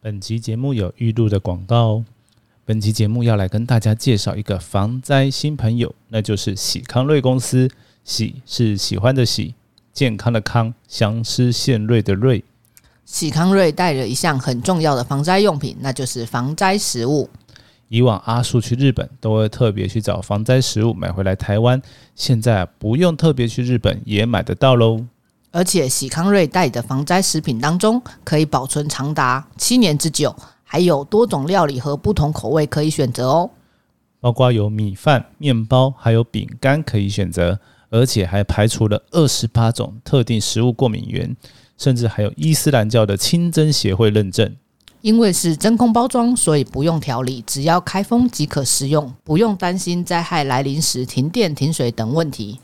[0.00, 2.04] 本期节目有预录的广告哦。
[2.64, 7.68] 本期节目要来跟大家介绍一个防灾新朋友，那就是喜康瑞公司。
[8.04, 9.54] 喜是喜欢的喜，
[9.92, 12.44] 健康的康，相思献瑞的瑞。
[13.04, 17.28] 喜康瑞带着一项很重要的防灾用品，那就是防灾食物。
[17.88, 21.82] 以往阿树去日本都会特别去找防灾食物买回来台湾，
[22.14, 25.04] 现在不用特别去日本也买得到喽。
[25.50, 33.50] 而且喜康瑞带的防灾食品当中，可以保存长达七年之久，还有多种料理和不同口味可以选择哦。
[34.20, 41.36] 包括有米饭、面包，还有饼干可以选择，而且还排除了二十八种特定食物过敏源，
[41.76, 44.56] 甚至还有伊斯兰教的清真协会认证。
[45.00, 52.58] 因为是真空包装，所以不用调理，只要开封即可食用，不用担心灾害来临时停电、停水等问题。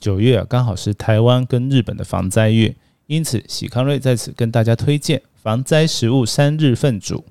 [0.00, 2.74] 九月啊，刚好是台湾跟日本的防灾月，
[3.06, 7.24] 因此喜康瑞在此跟大家推荐防灾食物三日份煮。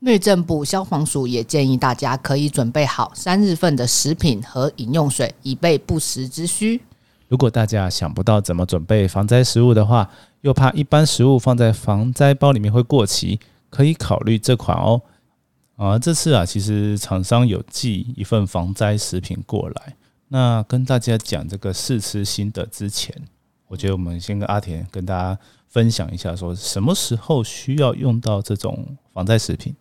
[0.00, 6.80] 内政部消防署也建议大家可以准备好三日份的食品和饮用水，以备不时之需。
[7.26, 10.08] 如果大家想不到怎么准备防灾食物的话，
[10.42, 15.02] 又怕一般食物放在防灾包里面会过期，可以考虑这款哦。
[15.76, 19.96] 啊，这次啊，其实厂商有寄一份防灾食品过来。
[20.28, 23.14] 那跟大家讲这个试吃心得之前，
[23.66, 29.74] 我觉得我们先跟阿田跟大家分享一下，说什么时候需要用到这种防灾食品。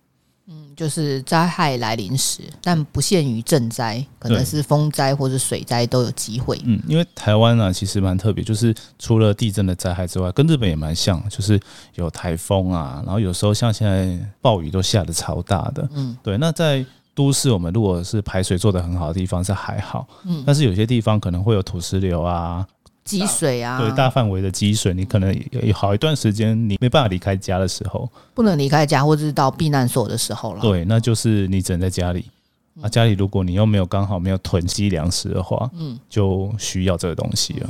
[0.50, 6.58] 嗯，就是灾害来临时，但不限于震灾，可能是风灾或者水灾都有机会。
[6.64, 11.60] 嗯，因为台湾呢其实蛮特别，就是除了地震的灾害之外，跟日本也蛮像，就是
[11.96, 15.86] 有台风啊，然后有时候像现在暴雨都下的超大的。
[15.92, 16.38] 嗯，对。
[16.38, 16.86] 那在
[17.18, 22.64] 都市，我们如果是排水做的很好的地方是还好，嗯，但是有些地方可能会有土石流啊。
[23.04, 30.62] 积水啊，对大范围的积水，你可能有好一段时间你没办法离开家的时候，不能离开家，或者是到避难所的时候了。
[30.62, 32.26] 对，那就是你只能在家里。
[32.82, 37.70] 啊，家里如果你又没有刚好没有囤积粮食的话，嗯，就需要这个东西了。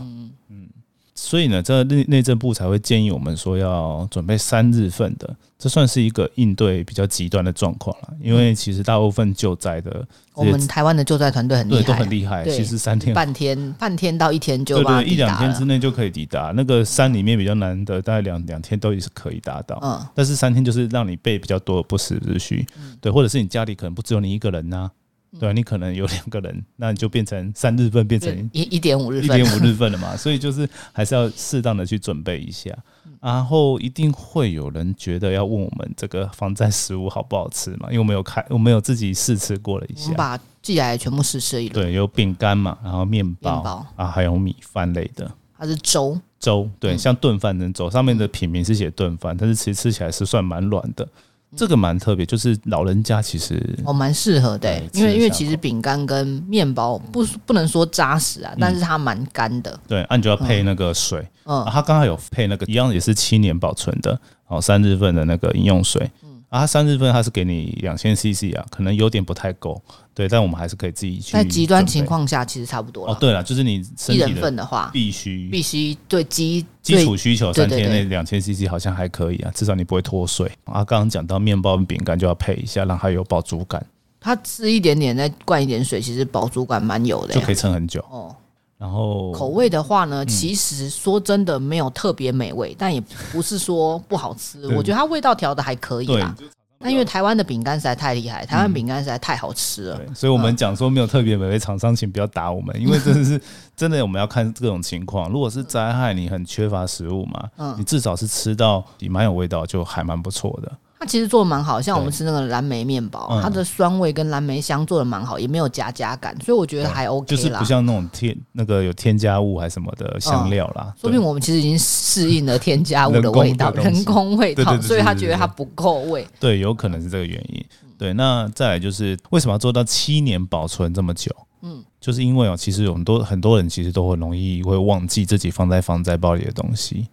[1.20, 8.14] 所以呢，这内内政部才会建议我们说要准备三日份的，这算是一个应对比较极端的状况了。
[8.22, 12.48] 因为其实大部分救灾的，我们台湾的救灾团队很厉害，都很厉害。
[12.48, 16.54] 其实三天、半天、半天到一天就对对，一两天之内就可以抵达。
[16.56, 19.80] 那个山里面比较难的，大概两两天都也是可以达到。
[19.82, 22.64] 嗯，但是三天就是让你备比较多的不时之需，
[23.02, 24.92] 对，或者是你家里可能不只有你一个人呐。
[25.40, 30.16] 对啊，你可能有两个人，那你就变成三日份，变成一一点五日一点五日份了嘛。
[30.18, 32.72] 所以就是还是要适当的去准备一下。
[33.20, 37.88] 然后一定会有人觉得要问我们这个防灾食物好不好吃嘛？
[37.90, 41.88] 因为我们有开，我们有自己试吃过了一下，把寄来全部试吃一轮。
[41.88, 45.30] 对，有饼干嘛，然后面包啊，还有米饭类的。
[45.58, 51.08] 它是粥，粥对，像炖饭那种，上面的品名是写炖饭，但是其实吃起来是算蛮软的。
[51.56, 59.80] 这个蛮特别，就是老人家其实哦蛮适合的，因为因为其实饼干跟面包不不能说扎实啊，但是它蛮干的。
[59.88, 66.10] 对，那你就要配那个水，嗯，它刚好有配那个一样也是七年保存的，哦三日份的那个饮用水。
[66.50, 69.82] 啊，三日份它是给你两千 CC 啊，可能有点不太够，
[70.14, 71.34] 对，但我们还是可以自己去。
[71.34, 80.86] 在极端情况下，其实差不多哦，对了，就是你一人份的话，必须必须对基基础需求三天内两千 CC 好像还可以啊，至少你不会脱水啊。
[80.86, 83.86] 刚刚讲到面包跟饼干就要配一下，让它有饱足感。
[84.20, 88.34] 它吃一点点，再灌一点水，其实饱足感蛮有的，就可以撑很久哦。
[88.78, 93.02] 然后口味的话呢，其实说真的没有特别美味，但也
[93.32, 94.68] 不是说不好吃。
[94.76, 96.36] 我觉得它味道调的还可以啦。
[96.80, 100.00] 那因为台湾的饼干实在太厉害，台湾饼干实在太好吃了。
[100.14, 103.42] 所以我们讲说没有特别美味，厂商请不要打我们，因为真的是
[103.76, 105.28] 真的我们要看各种情况。
[105.32, 110.72] 如果是灾害，你很缺乏食物嘛，你至少是吃到也蛮有味道，就还蛮不错的。
[111.00, 120.92] 它其实做的蛮好，像我们吃那个蓝莓面包，它的酸味跟蓝莓香做的蛮好，也没有夹夹感，所以我觉得还 OK 就是不像那种添那个有添加物还是什么的香料啦。
[121.00, 126.28] 说明我们其实已经适应了添加物的味道，人工味道，所以他觉得它不够味。
[126.40, 127.64] 对，有可能是这个原因。
[127.98, 131.32] 对，那再来就是为什么要做到七年保存这么久？
[131.62, 137.08] 嗯，就是因为哦，其实有很多很多人其实都很容易会忘记自己放在防灾包里的东西。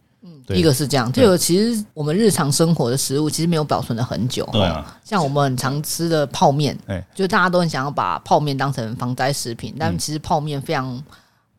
[0.49, 4.47] 一个是这样，这个其实我们日常生活的食物其实没有保存的很久。
[4.53, 11.03] 对啊，像我们很常吃的泡面，哎，就大家都很想要把泡面当成防灾食品，但其实泡面非常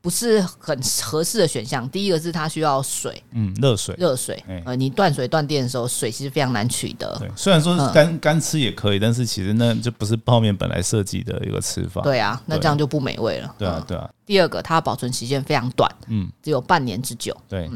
[0.02, 1.90] 不是很合适的选项。
[1.90, 7.18] 第一个是它需要水，嗯，热水，热水，呃，你断水断电的时候，水其实非常难取得。
[7.18, 12.02] 对，虽然说干干吃也可以，但是其实那就不是泡面本来设计的一个吃法。
[12.02, 13.56] 对啊，那这样就不美味了。
[13.58, 14.08] 对啊，对啊。
[14.28, 17.36] 第二个，它保存期限非常短，嗯，只有半年之久。
[17.50, 17.68] 对。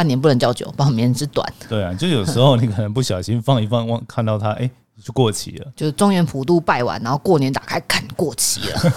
[0.00, 1.46] 半年不能叫久，保棉之短。
[1.68, 4.70] 对啊，就有时候你可能不小心放一放，忘看到它，哎，
[5.04, 5.72] 就过期了。
[5.76, 8.92] 就是中原普渡拜完，然后过年打开看过期了，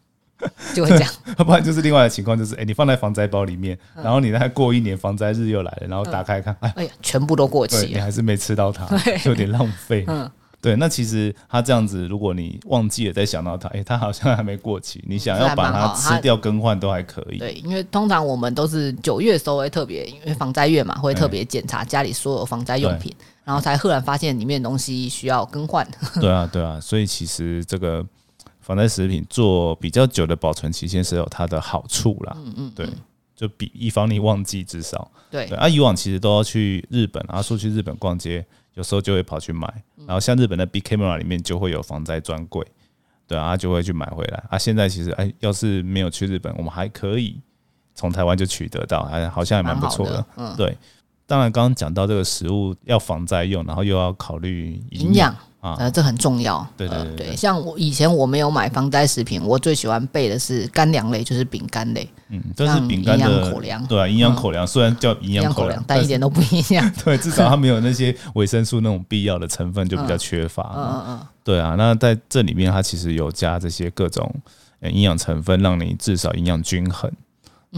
[0.72, 1.12] 就会这样。
[1.36, 8.88] 要 不然就是另外的情况，就是哎，你放在防灾包里面，然后你再过一年防灾日又来了，然后打开看，哎呀，全部都过期，你还是没吃到它，
[9.28, 10.06] 有点浪费。
[10.08, 10.30] 嗯。
[10.60, 17.38] 对，那其实它这样子，如果你忘记了再想到它，哎，它好像还没过期，你想要把它吃掉更换都还可以。
[17.38, 23.14] 对，因为通常我们都是九月时候会特别，因为防灾月嘛，会特别检查家里所有防灾用品，
[23.44, 25.86] 然后才赫然发现里面东西需要更换。
[26.20, 28.04] 对啊，对啊，所以其实这个
[28.60, 32.36] 防灾食品做比较久的保存期限是有它的好处啦。
[32.44, 32.88] 嗯嗯，对，
[33.36, 35.08] 就比以防你忘记至少。
[35.30, 38.44] 对，啊，以往其实都要去日本，啊，说去日本逛街。
[38.74, 39.66] 有时候就会跑去买，
[40.06, 42.64] 然后像日本的 Big Camera 里面就会有防灾专柜，
[43.26, 44.44] 对啊，就会去买回来。
[44.50, 47.40] 啊，现在其实哎，要是没有去日本，我们还可以
[47.94, 50.24] 从台湾就取得到，还好像还蛮不错的。
[50.36, 50.76] 嗯，对。
[51.26, 55.34] 当然，刚刚讲到这个食物要防灾用，然后又要考虑营养。
[55.60, 56.64] 呃，这很重要。
[56.76, 62.08] 对对对，像我以前我没有买防灾食品，我最喜欢备的是干粮类，就是饼干类。
[62.28, 63.84] 嗯，这是饼干的口粮。
[63.86, 66.88] 对啊，营养口粮虽然叫营养口粮，但一点都不营养。
[67.04, 70.72] 对，至少它没有那些维生素那种必要的成分，就比较缺乏。
[70.76, 71.26] 嗯嗯嗯。
[71.42, 74.32] 对啊，那在这里面它其实有加这些各种
[74.82, 77.10] 营养成分，让你至少营养均衡。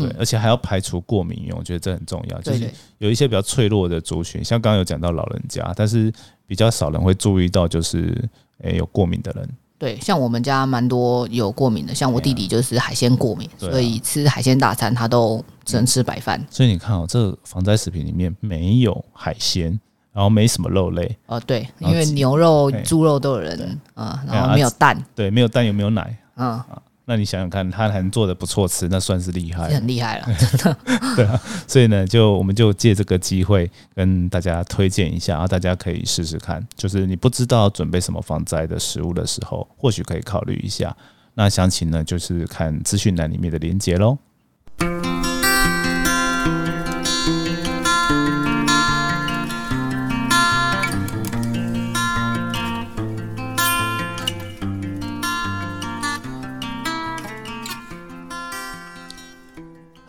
[0.07, 2.41] 对，而且还要排除过敏源，我觉得这很重要。
[2.41, 6.13] 就是有一些比较脆弱的族群，像刚刚有讲到老人家，但是
[6.47, 8.15] 比较少人会注意到，就是
[8.63, 9.49] 诶有过敏的人。
[9.79, 16.45] 对，像我们家蛮多有过敏的，像我弟弟就是海鲜过敏，所以吃海鲜大餐他都只能吃白饭。
[16.51, 19.79] 所以你看哦，这防灾食品里面没有海鲜，
[20.13, 21.17] 然后没什么肉类。
[21.27, 25.01] 哦，对，因为牛肉、猪肉都有人啊，然后没有蛋。
[25.15, 26.19] 对，没有蛋，有没有奶？
[26.37, 26.61] 嗯。
[27.11, 30.77] 那你想想看，他还做的不错吃，那算是厉害，很厉害了，真的。
[31.17, 36.63] 对啊，所以呢，就我们就借这个机会跟大家推荐一下，然后大家可以试试看。
[36.77, 40.95] 就是你不知道准备什么防灾的食物的时候，或许可以考虑一下。
[41.33, 44.19] 那详情呢，就是看资讯栏里面的连接喽。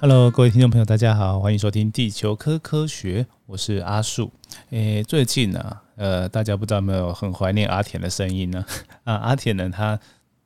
[0.01, 4.31] Hello，各位听众朋友，大家好，欢迎收听地球科科学，我是阿树。
[4.69, 8.65] 诶，最近呢，呃，大家不知道有没有很怀念阿田的声音呢？
[9.03, 9.99] 啊，阿田呢，他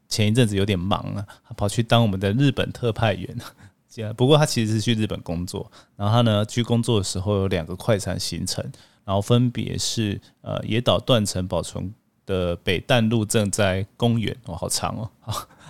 [0.09, 3.37] 前一阵子有点忙啊，他跑去当我们的日本特派员。
[4.17, 8.65] 不过他其实是去日本工作，然后他呢去工作的时候有两个快餐行程，
[9.05, 11.93] 然后分别是呃野岛断层保存
[12.25, 15.07] 的北淡路正在公园，哦，好长哦。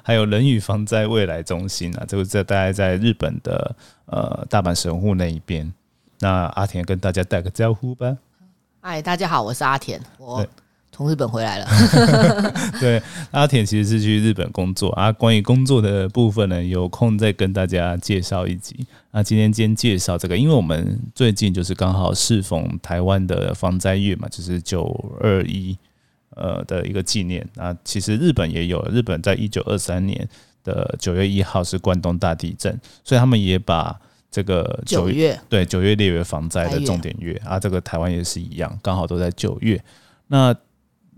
[0.05, 5.73] 还有人与防灾未来中心啊，这个在大概在日本的呃大阪神户那一边。
[6.19, 8.17] 那阿田跟大家打个招呼吧。
[8.81, 10.45] 嗨，大家好，我是阿田，我
[10.91, 11.67] 从日本回来了。
[12.81, 13.01] 对，
[13.31, 15.09] 阿田其实是去日本工作啊。
[15.11, 18.85] 关于工作的部分呢，有空再跟大家介绍一集。
[19.11, 25.77] 那今天先介绍这个，因为我们最近就是刚好适逢台湾的防灾月嘛，就是九二一。
[26.35, 30.27] 呃的一个纪念啊，其实日本也有，日本在一九二三年
[30.63, 33.99] 的九月一号是关东大地震，所以他们也把
[34.31, 39.79] 这个九月对九月列为防灾的重点月啊，这个台湾也是一样，刚好都在九月。
[40.27, 40.55] 那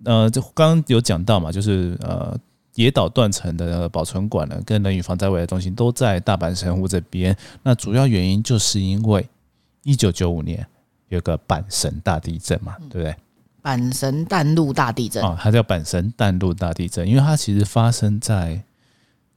[0.03, 2.37] 呃，这刚刚有讲到嘛，就是呃
[2.75, 7.35] 野岛断层的保存馆呢，跟人与防灾未来中心都在大阪神户这边。
[7.63, 9.25] 那主要原因就是因为
[9.83, 10.67] 一九九五年
[11.07, 13.15] 有个阪神大地震嘛，对不对？
[13.65, 15.23] 阪神淡路大地震。
[15.23, 18.61] 哦，它叫阪神淡路大地震，因为它其实发生在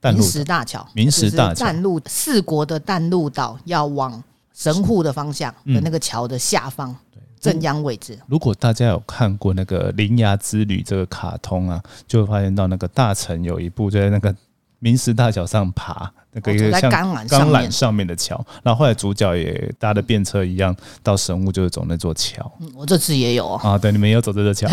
[0.02, 1.64] 明石大桥，明石大桥。
[1.64, 6.94] 淡路四国的淡路岛要往神户的方向的那个桥的下方，
[7.40, 8.18] 正央位置。
[8.26, 14.34] 如果大家有看过那个《铃芽之旅》这个卡通啊，就会发现到那个大臣有一部就在那个
[14.78, 16.12] 明石大桥上爬。
[16.30, 17.10] 那个一个像钢
[17.50, 22.52] 缆上面的桥，然后后来主角也搭的便车一样到神屋，就是走那座桥。
[22.74, 24.68] 我这次也有啊，对，你们也有走这座桥。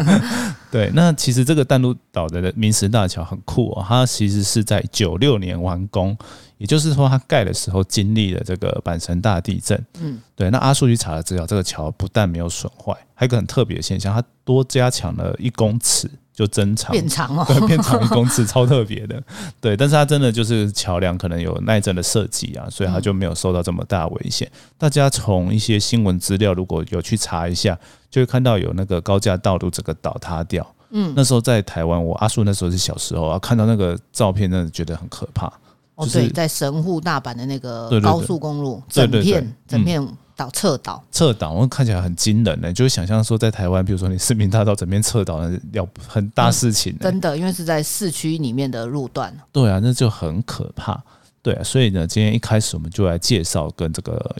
[0.72, 6.16] 对，那其实这个淡路岛的明石大桥很酷哦，它其实是在九六年完工，
[6.56, 9.78] 也就是说它盖的时候经历了这个阪神大地震。
[10.00, 10.50] 嗯，对。
[10.50, 16.10] 那阿叔去查了资料，这个桥不但没有损坏，还有一个很特别的现象，它多加强了一公尺。
[16.36, 19.20] 就增长变长哦， 对，变长一公尺，超特别的，
[19.58, 19.74] 对。
[19.74, 24.46] 但是它真的就是桥梁可能有耐震的设计啊，所以它就没有受到这么大危险。
[24.76, 27.78] 大家从一些新闻资料如果有去查一下，
[28.10, 30.66] 就会看到有那个高架道路整个倒塌掉。
[30.90, 35.50] 嗯，那时候在台湾，我阿叔那时候是小时候啊，看到那个照片，真的觉得很可怕。
[35.94, 45.40] 哦，对，在神户大阪的那个高速公路，整片整片倒侧倒，侧倒，我看起来很惊人呢，就是想象说在台湾，比如说你市民大道整边侧倒，
[45.72, 49.34] 要很大事情，真的，因为是在市区里面的路段。
[49.50, 51.02] 对啊，那就很可怕。
[51.40, 54.36] 对啊，所以呢，今天一开始我们就来介绍跟这个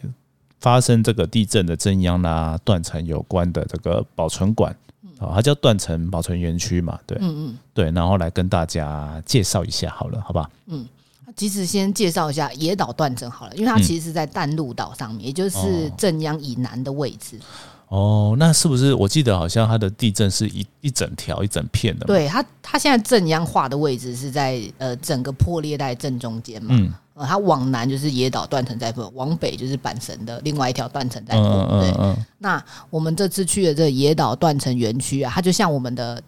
[0.60, 4.76] 发生这个地震的震央啦、断层有关的这个保存馆，
[5.18, 10.50] 啊，它叫断层保存园区嘛，对，嗯嗯，对，然后来跟大家介绍一下好了，好吧？
[10.66, 10.86] 嗯。
[11.36, 17.38] 其实先介绍一下野岛断层好了，因为它其实是在淡路岛上面，也就是正央以南的位置。
[17.88, 22.06] 哦，那是不是我记得好像它的地震是一一整条一整片的？
[22.06, 26.74] 对，它它现在正央画的位置是在呃整个破裂带正中间嘛。
[26.74, 26.92] 嗯。
[27.14, 31.80] 呃，它往南就是野岛断层在破，往北就是阪神的另外一条断层在破。
[31.80, 32.16] 对。
[32.38, 36.22] 那我们这次去的这野岛断层园区啊，它就像我们的。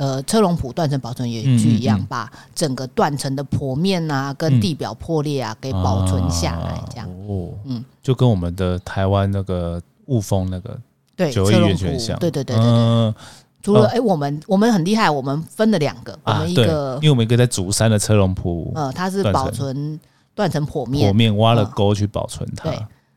[0.00, 7.06] 呃，车龙埔断层保存园区一样，把整个断层的坡面啊，跟地表破裂啊，给保存下来，这样。
[7.28, 10.74] 哦，嗯，就跟我们的台湾那个雾峰那个
[11.14, 12.18] 对九一园区像。
[12.18, 13.14] 对对对对对。
[13.62, 20.00] 除了哎，我们我们很厉害，我们分了两个，我们一个，因为我们一个在竹山的车龙埔，呃，它是保存
[20.34, 22.70] 断层剖面，剖面挖了沟去保存它，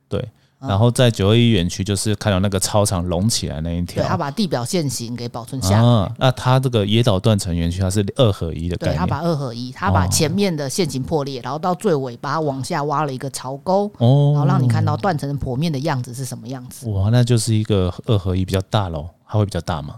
[0.10, 0.28] 对。
[0.68, 6.12] 然后在九二一园区，就是看到那个操场隆起来那一条，对，他把地表线形给保存下来。
[6.18, 8.96] 那他这个野岛断层园区，它是二合一的概念。
[8.96, 16.90] 对，他把二合一，他把前面的线型破裂，然后到最尾把它往下挖了一个槽沟，哦，然后让你看到断层剖面的样子是什么样子。
[16.90, 19.96] 哇，那就是一个二合一比较大喽，它会比较大吗？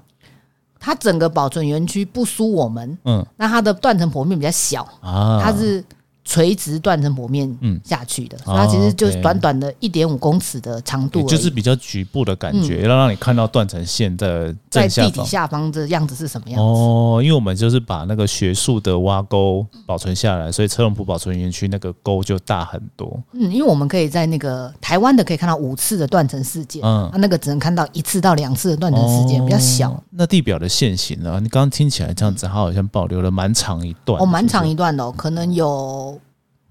[0.79, 5.83] 它整个保存园区不输我们，嗯，那它的断层剖面比较小啊，它是。
[6.25, 7.47] 垂直断层剖面
[7.83, 16.63] 下去的，它其实就是短短的一点五公尺的长度，就是比较局部的感觉，要让你看到断层线的在地底下方的样子是什么样子。
[16.63, 23.21] 哦，因为我们就是把那个学术的挖沟保存下来，所以车龙埔保存园区那个沟就大很多。
[23.33, 30.03] 嗯，因为我们可以在那个台湾的可以看到五次的断层事件，嗯，那个只能看到一次到两次的断层事件，比较小。
[30.09, 31.39] 那地表的线形呢？
[31.39, 36.14] 你刚刚听起来这样子，它好像保留了蛮长一段，哦，蛮长一段的，可能有。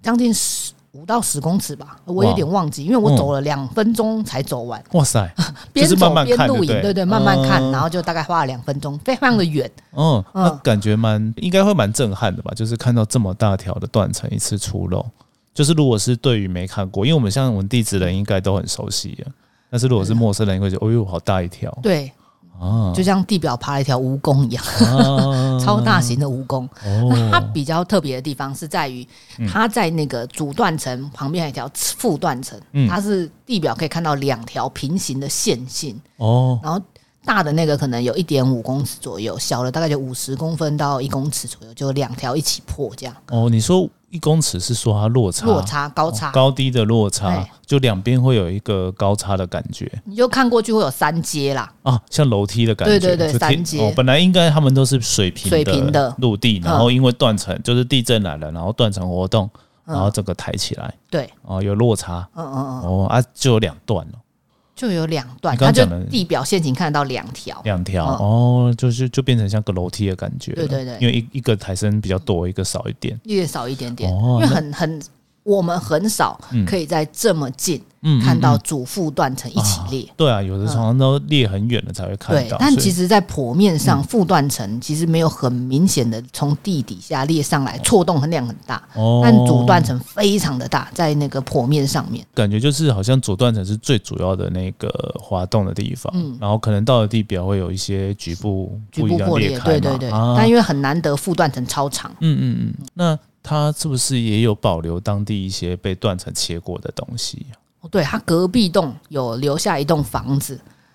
[0.05, 4.81] 将近十五到十公尺吧，我有点忘记，因为我走了两分钟才走完。
[4.93, 5.29] 哇塞，
[5.73, 9.69] 边走边录影，对对，慢慢看，然后就大概花了两分钟，非常的远。
[9.97, 12.53] 嗯，那感觉蛮应该会蛮震撼的吧？
[12.55, 15.05] 就是看到这么大条的断层一次出漏，
[15.55, 19.33] 就是如果是对于没看过，因为我们像我们地质人应该都很熟悉啊，
[19.71, 21.77] 但是如果是陌生人会觉得，哦呦，好大一条。
[21.83, 22.13] 对。
[22.59, 24.65] 哦，就像地表爬了一条蜈蚣一样，
[25.61, 26.69] 超大型的蜈蚣。
[27.09, 29.07] 那它比较特别的地方是在于，
[29.51, 32.59] 它在那个主断层旁边有一条副断层，
[32.89, 36.01] 它是地表可以看到两条平行的线性。
[36.17, 36.81] 哦，然后
[37.25, 43.17] 大的那个可能有一点五公尺左右，小的大概就五十公分到一公尺左右，就两条一起破这样。
[43.31, 43.89] 哦，你说。
[44.15, 49.91] 一公尺是说它落差，落差高差高低的落差，就两边会有一个高差的感觉。
[50.05, 52.97] 你就看过去会有三阶啦，啊，像楼梯的感觉。
[53.01, 53.93] 对对对，三阶。
[53.97, 59.51] 本来应该他们都是水平水平的陆地，然后因为断层，就是地震来了，然后断层活动，
[59.85, 60.95] 然后整个抬起来。
[61.11, 62.29] 对，哦，有落差。
[62.37, 62.81] 嗯嗯嗯。
[62.83, 64.13] 哦啊，就有两段了。
[64.75, 70.53] 就有两段，它就地表陷阱看得到两条，两条哦，就是就变成像个楼梯的感觉。
[70.53, 75.01] 对对对，因为一一个抬升比较多，一个少一点，一个少一点点，因为很很。
[75.45, 77.81] 我们很少可以在这么近
[78.23, 80.07] 看到主副断层一起裂。
[80.17, 82.57] 对啊，有的常常都裂很远了才会看到。
[82.59, 88.83] 但其实，在剖面上，副断层其实没有很明显的从地底下裂上来，错动量很大。
[88.95, 89.21] 哦。
[89.23, 96.13] 但主断层非常的大，在那个剖面上面，感觉就是好像主断层是最主要的那个滑动的地方。
[96.17, 96.37] 嗯。
[96.41, 100.11] 然后可能到了地表会有一些局部局部破裂，对对对。
[100.11, 102.11] 但因为很难得副断层超长。
[102.21, 102.87] 嗯嗯嗯。
[102.95, 103.19] 那。
[103.47, 107.45] 它是不是也有保留当地一些被断层切过的东西？
[107.81, 110.55] 哦，对，它隔壁栋有留下一栋房子，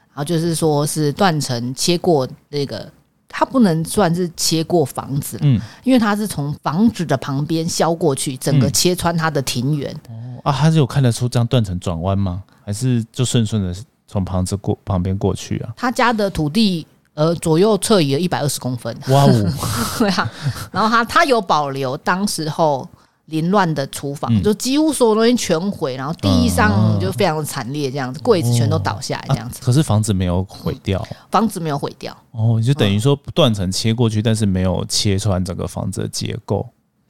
[0.09, 2.91] 然后就是说是断层切过那个，
[3.27, 9.95] 它不能算是切过房子，嗯，因为它是从房子的旁边削过去，整个切穿它的庭园。
[10.09, 12.43] 哦啊，它是有看得出这样断层转弯吗？
[12.65, 13.75] 还是就顺顺的
[14.07, 15.71] 从旁子过旁边过去啊？
[15.77, 16.87] 他家的土地。
[17.19, 18.97] 呃，左右侧移了一百二十公分。
[19.09, 19.53] 哇哦！
[19.99, 20.31] 对啊，
[20.71, 22.87] 然后他他有保留当时候
[23.25, 29.59] 凌乱的厨房，就几乎所有东西全毁，然后地上就非常的惨烈，这样子柜子全都倒下来，这样子。
[29.61, 32.15] 可是房子没有毁掉，房子没有毁掉。
[32.31, 36.65] 哦，就等于说断层切过去，但是没有切穿整个房子的结构。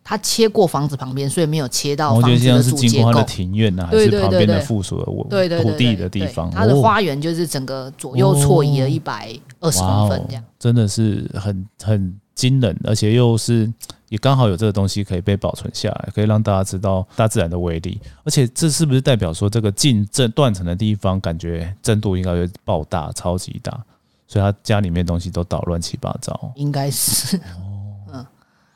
[0.10, 3.14] 他切过房子旁边，所以没有切到房子的主结构。
[3.14, 5.06] 的庭院呢，还是旁边的附属的
[5.62, 6.50] 土地的地方？
[6.50, 13.72] 它的花园就是整个左右错移了一百二十公分，这样真的是很很惊人，而且又是
[14.08, 18.02] 也刚好有这个东西可以被保存下来，可以让大家知道大自然的威力。
[18.24, 23.72] 而且这是不是代表说这个进震断层的地方，感觉震度应该会爆大，超级大，
[24.28, 26.52] 所以他家里面东西都倒乱七八糟。
[26.56, 28.26] 应该是哦，嗯，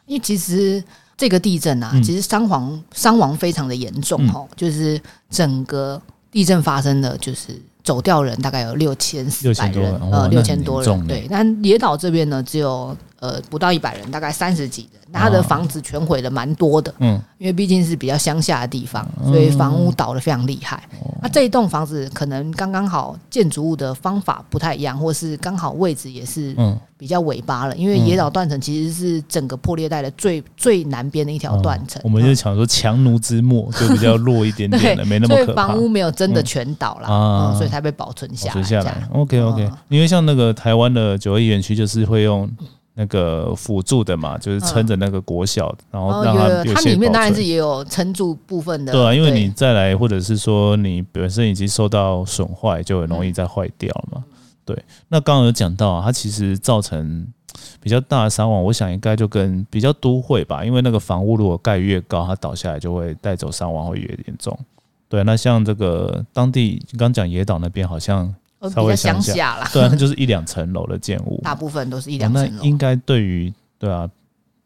[0.06, 0.84] 因为其实
[1.24, 5.00] 这个地震啊，其实伤亡伤亡非常的严重哦，就是
[5.30, 7.58] 整个地震发生的就是。
[7.84, 11.06] 走掉人大概有六千四百人，呃，六千多人。
[11.06, 15.02] 对，但野岛这边呢，只有呃不到一百人，大概三十几人。
[15.14, 20.84] 他的房子全毁的蛮多的，嗯，因为毕竟是比较乡下的地方，所以房屋倒的非常厉害。
[21.22, 26.56] 那这一栋房子可能刚刚好，建筑物的方法不太一样，或是刚好位置也是
[26.98, 27.76] 比较尾巴了。
[27.78, 32.02] 因为野岛断层其实是整个破裂带的最最南边的一条断层。
[32.04, 35.68] 我们就想说强弩之末 就比较弱一点点的，没那么可怕。
[35.68, 38.52] 房屋没有真的全倒了啊，所以才被保存下
[38.82, 39.08] 来。
[39.12, 42.50] OK OK，因为像那个台湾的九二一园区就是会用。
[42.96, 48.94] 那个辅助的嘛，就是撑着那个国小，然后让它它里面当然是也有撑住部分的。
[48.94, 54.24] 对啊，因为你再来，或者是说你本身已经受到损坏，就很容易再坏掉嘛。
[54.64, 57.28] 对，那刚刚有讲到，它其实造成
[57.82, 64.58] 比较大的伤亡，我想应该就跟比较都会吧，因为那个房屋如果盖越高，它倒下来就会带走伤亡会越严重。
[65.10, 68.34] 对，那像这个当地刚讲野岛那边好像。
[68.70, 72.64] 稍微乡下啦，对啊，那就是一两层楼的建物， 大部分都是一两层楼。
[72.64, 74.10] 应该对于对啊，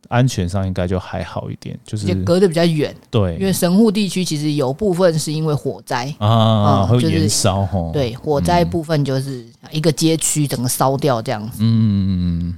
[0.10, 2.96] 安全上应该就还好一点，就是隔得比较远。
[3.10, 7.90] 对，因为神户地区其实有部分是因为火灾啊，会燃烧哈。
[7.92, 11.58] 对，火灾部分就是一个街区整个烧掉这样子。
[11.62, 12.58] 嗯，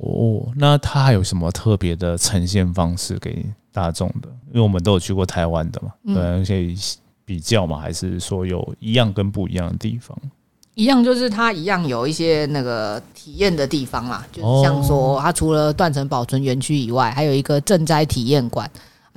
[0.00, 4.28] 哦，那它还有什么特别的呈现方式给大众的？
[4.48, 6.74] 因为我们都有去过台湾的嘛，对，而且
[7.24, 10.18] 比较嘛，还是说有一样跟不一样的地方？
[10.74, 18.70] 一样就是它一样有一些那个体验的地方啦，就是像说它除了断层保存园区以外，还有一个赈灾体验馆，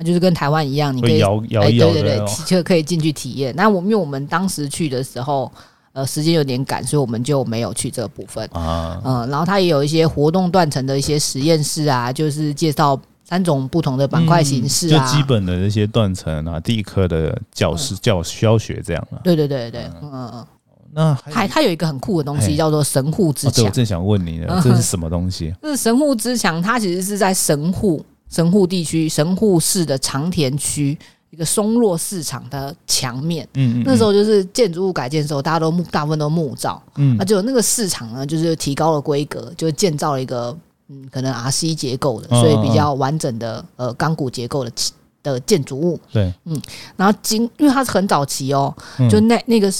[0.04, 3.54] 就是跟台湾一样，你可以哎对对对，就可以进去体验。
[3.56, 5.50] 那我因为我们当时去的时候，
[5.94, 9.00] 呃，时间有点赶，所以我们就没有去这个部分啊。
[9.02, 19.16] 嗯，然后它也有一些活动断层的一些实验室啊，就是介绍三种不同的板块形式啊，就基本的那些断层啊，地科的教师教教学这样啊。
[19.24, 20.46] 对对对对，嗯嗯。
[20.98, 23.66] 那还它有一个很酷的东西，叫做神户之墙。
[23.66, 25.54] 我正想问你呢，这是什么东西？
[25.60, 33.46] 这是神户之墙，它其实是在神户神户地区神户市的长田区一个松落市场的墙面。
[33.56, 33.82] 嗯嗯。
[33.84, 36.82] 那时候就是建筑物改建的时候，大家都木大部分都木造。
[36.94, 37.14] 嗯。
[37.18, 40.56] 那就那个市场呢，就是提高了规格，就建造了一个
[40.88, 44.72] 嗯，可能 R C 结构的，所以比较完整的呃钢骨结构的
[45.22, 46.00] 的建筑物。
[46.10, 46.32] 对。
[46.46, 46.58] 嗯。
[46.96, 48.74] 然后经，因为它是很早期哦，
[49.10, 49.70] 就那那个。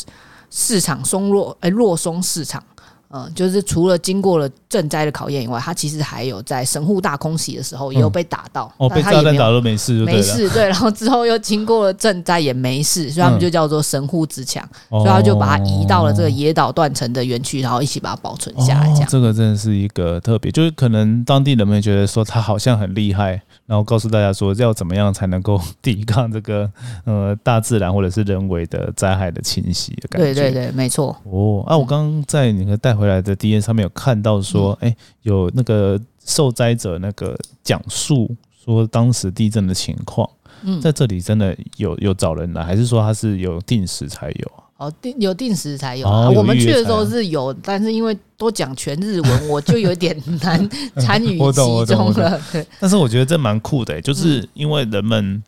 [0.51, 2.63] 市场松弱，哎，弱松市场，
[3.11, 18.87] 嗯，就是除了经过了赈灾的考验以外，他其实还有在神户大空袭的时候也有被打到，哦，被炸弹打都没事，没事，对，然后之后又经过了赈灾也没事，所以他们就叫做神户之墙，所以他就把它移到了这个野岛断层的园区，然后一起把它保存下来。
[18.93, 23.41] 这样，这个真的是一个特别，就是可能当地人们觉得说他好像很厉害。
[23.67, 26.71] 然后告诉大家说，要怎么样才能够 抵抗这个
[27.05, 30.33] 呃大自然或者是人为的灾害的侵袭的感觉？
[30.33, 31.09] 对对对，没错。
[31.25, 40.29] 哦，啊，我刚刚在那个带回来的 D N 上面有看到说，哎，有那个受灾者那个讲述说当时地震的情况。
[40.63, 44.65] 嗯，在这里真的有有找人来，还是说他是有定时才有啊？
[44.79, 46.09] 哦，定有定时才有。
[46.09, 52.41] 我们去的时候是有，但是因为都讲全日文， 我就有点难 参与其中了。
[52.81, 55.43] 但是我觉得这蛮酷的，就是因为人们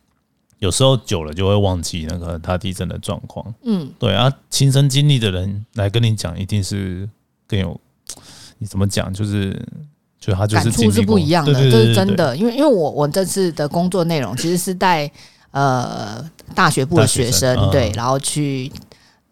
[0.59, 3.55] 有时候久了就会忘记那个他地震的状况。
[3.65, 7.09] 嗯，对啊，亲身经历的人来跟你讲，一定是
[7.49, 7.81] 更有
[8.59, 9.61] 你怎么讲，就是
[10.21, 12.37] 就他就是感触是不一样的，这是真的。
[12.37, 15.11] 因为因为我我这次的工作内容其实是带
[15.51, 18.71] 呃大学部的学生，对，然后去。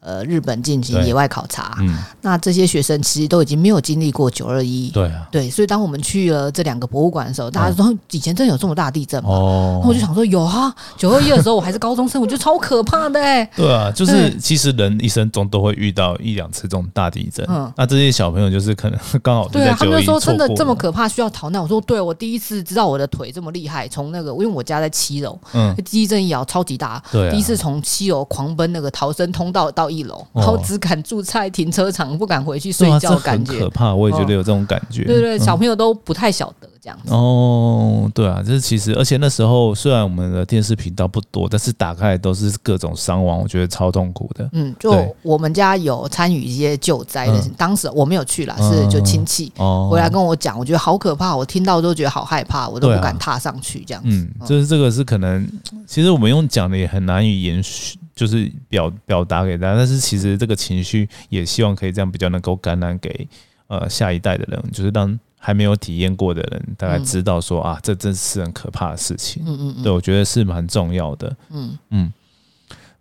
[0.06, 1.76] 呃，日本进行野外考察，
[2.20, 9.30] 那这些学生其实都已经没有经历过九二一，对啊，对，所以当我们去了这两个博物馆的时候，大家说以前真的有这么大地震吗？
[9.30, 13.44] 哦，那我就想说有啊，九二一的时候我还是高中生，我觉得超可怕的哎。
[13.56, 29.90] 对啊，就是其实人一生中都会遇到一两次这种大地震，嗯，那这些小朋友就是可能 刚好对啊，他们就说真的这么可怕需要逃难，我说对，我第一次知道我的腿这么厉害，从那个因为我家在七楼，嗯，地震一摇超级大，对，第一次从七楼狂奔那个逃生通道到。
[29.95, 33.94] 一楼，然后只敢住在停车场，不敢回去睡觉，感觉可怕。
[33.94, 35.04] 我也觉得有这种感觉。
[35.04, 37.12] 对对，小朋友都不太晓得这样子。
[37.12, 44.48] 哦，对啊，就是其实，而且那时候虽然我们的电视频道不多，但是打开都是各种伤亡，我觉得超痛苦的。
[44.52, 49.52] 嗯，就我们家有参与一些救灾的，当时我没有去了，是就亲戚
[49.90, 54.08] 回来跟我讲，我觉得好可怕，我听到都觉得好害怕，我都不敢踏上去这样子。
[54.10, 55.46] 嗯，就是这个是可能，
[55.86, 57.98] 其实我们用讲的也很难以延续。
[58.16, 63.28] 就是表表达给大家，但是其实这个情绪也希望可以这样比较能够感染给
[63.68, 69.44] 呃下一代的人，就是让还没有体验过的人大概知道说啊，这真是很可怕的事情。
[69.46, 71.36] 嗯嗯嗯，对我觉得是蛮重要的。
[71.50, 72.12] 嗯嗯，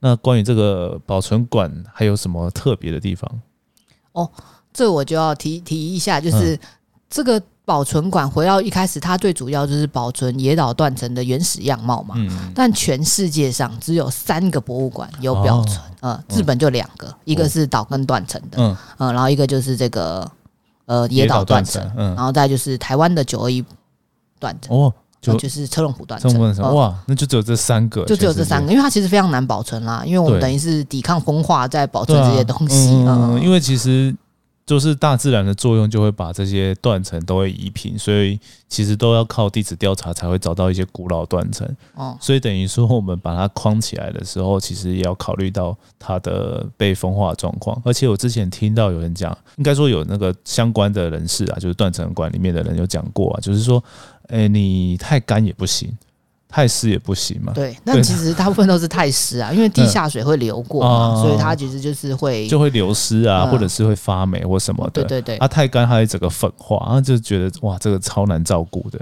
[0.01, 3.41] 那关于这个保存馆还有什么特别的地方？
[4.11, 4.29] 哦，
[4.73, 6.59] 这我就要提提一下，就是
[7.09, 7.41] 这个。
[7.65, 12.13] 保存馆回到一开始，它最主要就是保存野岛断层的原始样貌嘛。
[12.15, 12.51] 嗯。
[12.53, 20.29] 但全世界上只有三个博物馆有保存，呃，日本就两个，一个是岛根断层的，嗯，呃，然后一个就是这个
[20.85, 23.65] 呃野岛断层，嗯，然后再就是台湾的九二一
[24.39, 26.75] 断层，哦，就就是车龙湖断层。
[26.75, 34.15] 哇，那就只有这三个，就只有这三个，因为它其实非常难保存啦，因为我们等于是抵抗风化在保存这些东西，嗯，因为其实。
[34.65, 41.69] 就是大自然的作用，就会把这些断层都会移平，所以其实都要靠地质调查才会找到一些古老断层。
[41.93, 47.79] 哦，所以等于说我们把它框起来的时候，其实也要考虑到它的被风化状况。
[47.85, 53.83] 而且我之前听到有人讲，应该说有那个相关的人士啊，就是断层馆里面的人有讲过啊，就是说，
[54.29, 55.95] 哎，你太干也不行。
[56.55, 57.51] 太湿也不行嘛。
[57.53, 65.03] 对，那其实大部分都是太湿啊，因为地下水会流过嘛，所以它其实就是会就会流失啊，或者是会发霉或什么的。
[65.03, 68.97] 对对对，它太干，它会整个粉化，然后就觉得哇，这个超难照顾的。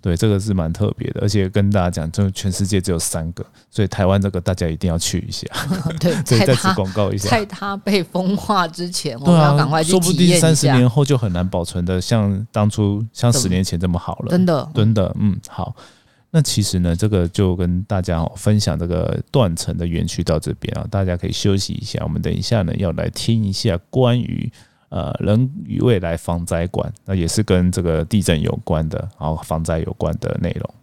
[0.00, 5.48] 对，这个是蛮特别的，而且跟大家讲，就全世界只有三个，所以台湾这个大家一定要去一下。
[5.98, 14.30] 对， 再再次广告一下，在它被风化之前，我们要赶快去说不定三十年后就很难保存的像当初像十年前这么好了。
[14.30, 15.74] 真的，真的，嗯，好。
[16.36, 22.00] 那其实呢，这个就跟大家分享这个断层的园区到这边啊，大家可以休息一下。
[22.02, 24.50] 我们等一下呢，要来听一下关于
[24.88, 30.74] 呃人与未来防灾馆，那也是跟这个地震有关的，然后防灾有关的内容。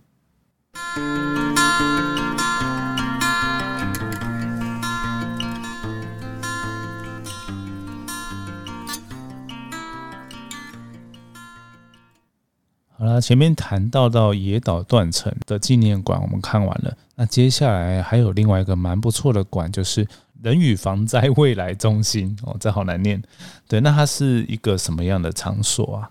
[13.01, 16.95] 好了，前面谈到到野岛断层的纪念馆，我们看完了。
[17.15, 20.07] 那接下来还有另外一个蛮不错的馆，就是
[20.43, 23.19] 人与防灾未来中心 哦，这好难念。
[23.67, 26.07] 对，那它是一个什么样的场所啊？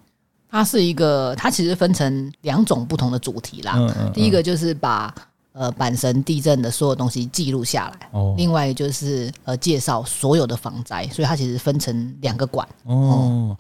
[0.51, 3.75] 它是一个，它其实分成两种不同的主题啦。
[3.77, 4.13] 嗯嗯。
[4.13, 5.15] 第一个就是把
[5.53, 8.35] 呃阪神地震的所有东西记录下来，哦。
[8.37, 12.69] 另外就是呃介绍所有的防灾，所以它其实分成两个馆。
[12.83, 13.57] 哦。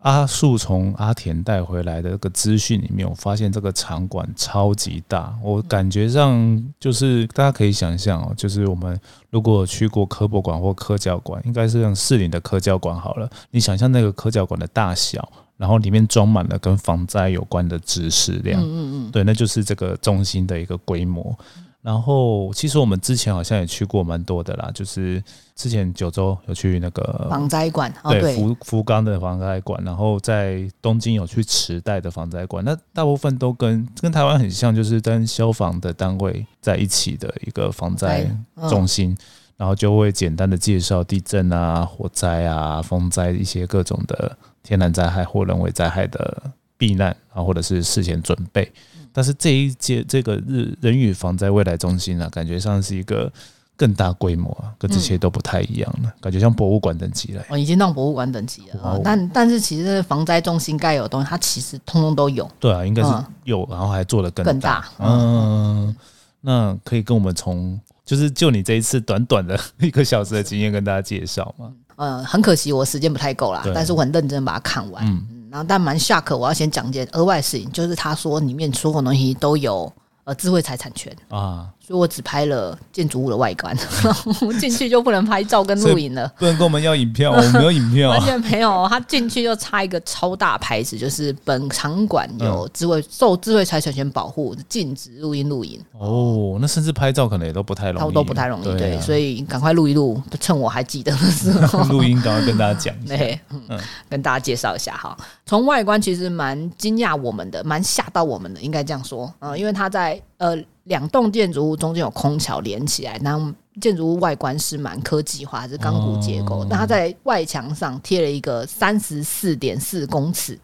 [0.00, 21.38] 阿树从阿田带回来的这个资讯里面，我发现这个场馆超级大，我感觉上就是大家可以想象哦，就是我们如果去过科博馆或科教馆，应该是像市里的科教馆好了，你想象那个科教馆的大小，然后里面装满了跟防灾有关的知识量，嗯嗯嗯，对，那就是这个中心的一个规模。
[21.82, 25.22] 然后，其实我们之前好像也去过蛮多的啦，就是
[25.56, 38.30] 之前九州有去那个防灾馆，对福福冈的防灾馆，然后在东京有去池袋的防灾馆，那大部分都跟跟台湾很像，就是跟消防的单位在一起的一个防灾
[38.68, 39.16] 中心，
[39.56, 46.42] 然后就会简单的介绍地震啊、火灾啊、风灾一些各种的天然灾害或人为灾害的
[46.76, 48.70] 避难啊，或者是事前准备。
[49.12, 53.32] 但是这一届这个日人与防灾未来中心啊，感觉上是一个
[53.76, 57.42] 更大规模啊，跟这些都不太一样了，感觉像博物馆等级了。
[57.48, 59.00] 哦，已经到博物馆等级了。
[59.02, 62.48] 但但是其实防灾中心该有的东西，它其实通通都有。
[62.60, 63.08] 对啊，应该是
[63.44, 64.84] 有，然后还做的更大。
[64.98, 65.96] 嗯，
[66.42, 71.72] 那可以跟我们从就是就你这一次短短的一个小时的经验跟大家介绍吗？
[71.96, 75.04] 嗯，很可惜我时间不太够啦，但是我很认真把它看完。
[75.06, 75.39] 嗯。
[75.50, 76.36] 然后，但蛮下课。
[76.36, 79.92] 我要先讲件额外事情，就是他说里面所有东西都有
[80.24, 81.68] 呃智慧财产权啊。
[81.90, 83.76] 所以我只拍了建筑物的外观，
[84.60, 86.32] 进去就不能拍照跟录影了。
[86.38, 88.86] 不能跟我们要影片，我们没有影片，完全没有。
[88.88, 95.80] 他进去就插一个超大牌子，就是本场馆有智慧受智慧财产权保护，禁止录音录影。
[95.98, 98.64] 哦，那甚至拍照可能也都不太容易，都不太容易。
[98.78, 102.94] 对，所以赶快录一录，趁我还记得的时候， 录音赶快跟大家讲。
[103.04, 103.60] 对，嗯，
[104.08, 105.16] 跟大家介绍一下哈。
[105.44, 109.34] 从外观其实蛮惊讶我们的，蛮吓到我们的，应该这样说。
[109.40, 110.64] 嗯，因为他在呃。
[110.84, 113.38] 两栋建筑物中间有空桥连起来，那
[113.80, 116.64] 建筑物外观是蛮科技化，是钢骨结构。
[116.64, 120.58] 那它在外墙上贴了一个三十四点四公尺，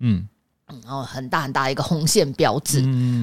[0.00, 0.26] 嗯，
[0.82, 2.80] 然后很大很大一个红线标志，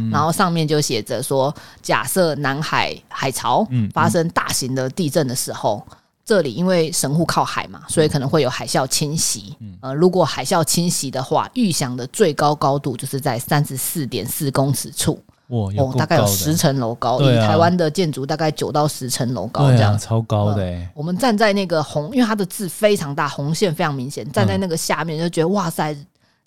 [0.09, 5.85] 然后上面就写着说：假设南海海潮发生大型的地震的时候，
[6.23, 9.57] 这里因为神户靠海嘛，所以可能会有海啸侵袭。
[9.81, 15.19] 呃，如果海啸侵袭的话，预想的最高高度就是在三十四点四公尺处。
[15.47, 20.77] 哦，大概有十层楼高，以台湾的建筑大概九到十层楼高这样，超高的。
[20.93, 25.95] 我们站在那个红，因为它的字非常大，红线非常明显，站在那个下面就觉得哇塞，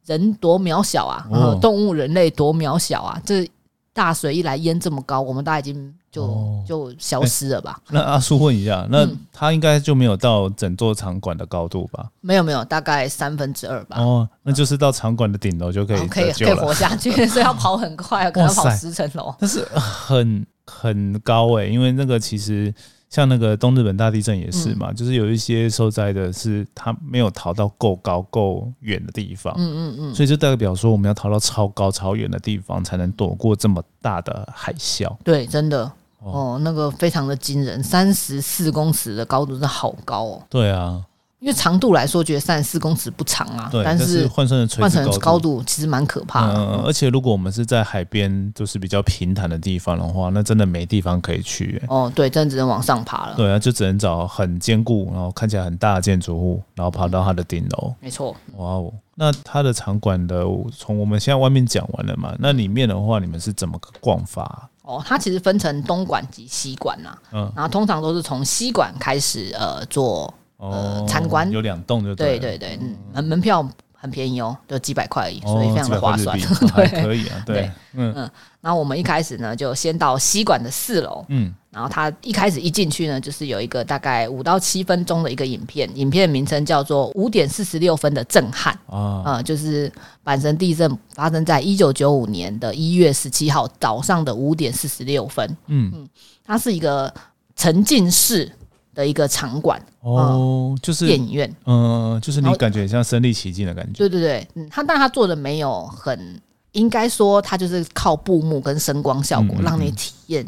[0.07, 1.27] 人多渺小啊，
[1.61, 3.49] 动物人类多渺小啊，这。
[3.95, 7.79] 大水一来淹这么高，我们大家已经就就消失了吧？
[7.91, 12.09] 那阿叔问一下，那他应该就没有到整座场馆的高度吧？
[12.21, 13.99] 没有没有，大概三分之二吧。
[14.01, 19.35] 哦，那就是到场馆的顶楼就可以可以可以活下去， 所以要跑很快，可能跑十层楼。
[19.39, 22.75] 但是很很高哎，因为那个其实。
[23.11, 35.11] 像那个东日本大地震也是嘛，就是有一些受灾的是他没有逃到够高够远的地方，嗯嗯嗯，所以就代表说我们要逃到超高超远的地方才能躲过这么大的海啸。
[35.25, 35.91] 对，真的
[36.33, 40.43] 哦，那个非常的惊人，三十四公尺的高度是好高哦。
[40.49, 41.05] 对啊。
[41.41, 46.55] 因为长度来说，觉得三十四公尺不长啊，但是换算成换成高度其实蛮可怕的。
[46.55, 51.81] 嗯，而且如果我们是在海边，就是比较平坦的地方的话，那真的没地方可以去。
[51.89, 53.37] 哦，对，真的只能往上爬了。
[53.37, 57.95] 对啊，就只能找很坚固，然后看起来很大的建筑物，然后爬到它的顶楼。
[58.01, 58.35] 没错。
[58.57, 60.45] 哇哦，那它的场馆的，
[60.77, 62.35] 从我们现在外面讲完了嘛？
[62.41, 64.69] 那里面的话，你们是怎么个逛法？
[64.83, 67.17] 哦，它其实分成东馆及西馆呐。
[67.31, 70.35] 嗯，然后通常都是从西馆开始，呃，做。
[70.59, 71.51] 呃，参观。
[71.51, 76.39] 有两栋就对对对，嗯，门门票很便宜哦，就几百块而已，所以非常的划算，
[76.77, 78.13] 对，可以啊，对，嗯。
[78.17, 78.31] 嗯。
[78.61, 89.91] 然后我们一开始呢，就先到西馆的四楼，嗯，然后他一开始一进去呢，就是有一个大概五到七分钟的一个影片，影片的名称叫做《五点四十六分的震撼》啊，啊，就是
[90.25, 95.91] 阪神地震发生在一九九五年的一月十七号早上的五点四十六分，嗯。
[95.95, 96.09] 嗯，
[96.45, 97.13] 它是一个
[97.55, 98.53] 沉浸式。
[98.99, 103.97] 的一个场馆哦，就是电影院，嗯，就是你感觉像身临其境的感觉。
[103.97, 110.45] 对对对，嗯，他但他做的没有很，应该说他就是靠布幕跟声光效果让你体验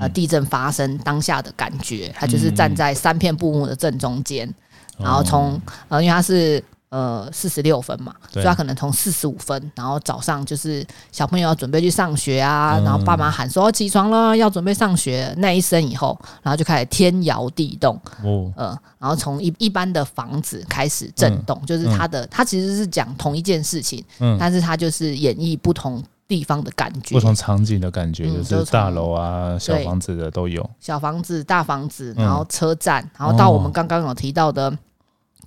[0.00, 2.12] 呃地震发生当下的感觉。
[2.12, 4.52] 他就是站在三片布幕的正中间，
[4.98, 6.60] 然后从呃，因为他是。
[6.92, 34.70] 呃，四十六分嘛，所以他可能从四十五分，然后早上就是小朋友要准备去上学啊，然后爸妈喊说起床了，要准备上学那一声以后，然后就开始天摇地动，哦，呃，然后从一一般的房子开始震动，就是他的他其实是讲同一件事情，嗯，但是他就是演绎不同地方的感觉，不同场景的感觉，就是大楼啊、小房子的都有，小房子、大房子，然后车站，然后到我们刚刚有提到的。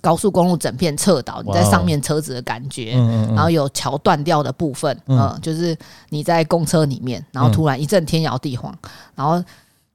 [0.06, 2.92] 高速公路整片侧倒，你在上面车子的感觉，
[3.34, 5.76] 然后有桥断掉的部分，嗯，就是
[6.10, 8.72] 你在公车里面，然后突然一阵天摇地晃，
[9.16, 9.42] 然后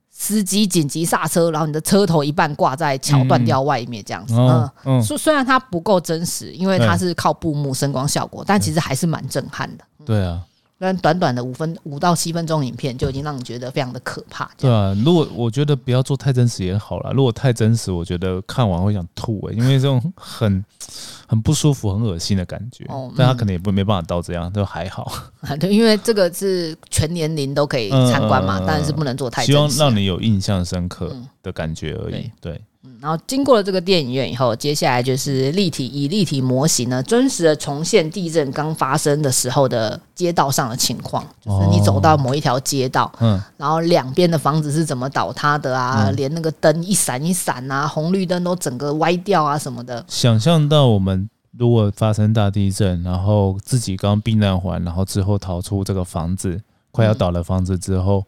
[0.10, 4.36] 司机紧急刹车，然后你的车头一半挂在桥断掉外面，这样子，
[4.84, 9.86] 嗯，虽虽然它不够真实，因为它是靠布幕声光效果，但其实还是蛮震撼的。
[10.06, 10.42] 对啊。
[10.84, 14.50] 但短短的五分五到七分钟影片就已经让你觉得非常的可怕。
[14.58, 17.14] 对啊，如果我觉得不要做太真实也好了。
[17.14, 20.66] 如果太真实，我觉得看完会想吐哎，因为这种很
[21.30, 22.84] 很不舒服、很恶心的感觉。
[22.86, 25.12] 哦，但他可能也不没办法到这样，就还好。
[25.62, 29.46] 对，因为这个是全年龄都可以参观嘛，当然是不能做太。
[29.46, 32.32] 希望让你有印象深刻的感觉而已。
[32.42, 32.60] 对。
[33.00, 41.24] 然后经过了这个电影院以后，接下来就是立体以立体模型呢，真实的重现地震刚发生的时候的街道上的情况。
[41.40, 46.10] 就是你走到某一条街道，嗯，然后两边的房子是怎么倒塌的啊？
[46.16, 50.04] 连那个灯一闪一闪啊，红绿灯都整个歪掉啊什么的。
[50.08, 56.60] 想象到我们如果发生大地震，然后自己刚避难完，然后之后逃出这个房子
[56.92, 58.26] 快要倒了房子之后，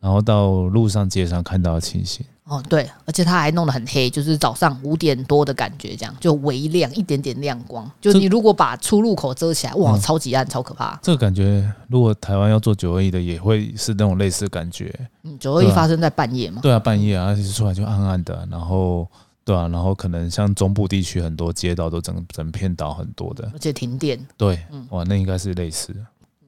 [0.00, 2.26] 然后到路上街上看到的情形。
[2.48, 7.90] 哦，对，而且他还弄得很黑，就是早上五点多的感觉，这样就微亮一点点亮光。
[8.00, 10.96] 就你如果把出入口遮起来，哇，超级暗，超可怕。
[11.02, 14.94] 这个感觉，如果台湾要做九二一的，也会是那种类似感觉。
[15.24, 16.60] 嗯，九二一发生在半夜嘛？
[16.62, 19.08] 对啊，半夜啊，而且出来就暗暗的，然后
[19.44, 24.24] 对啊，然后可能像中部地区很多街道都整整片倒很多的，而且停电。
[24.36, 25.92] 对，哇，那应该是类似。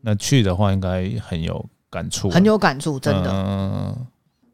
[0.00, 3.32] 那去的话，应该很有感触，很有感触，真的。
[3.32, 4.06] 嗯。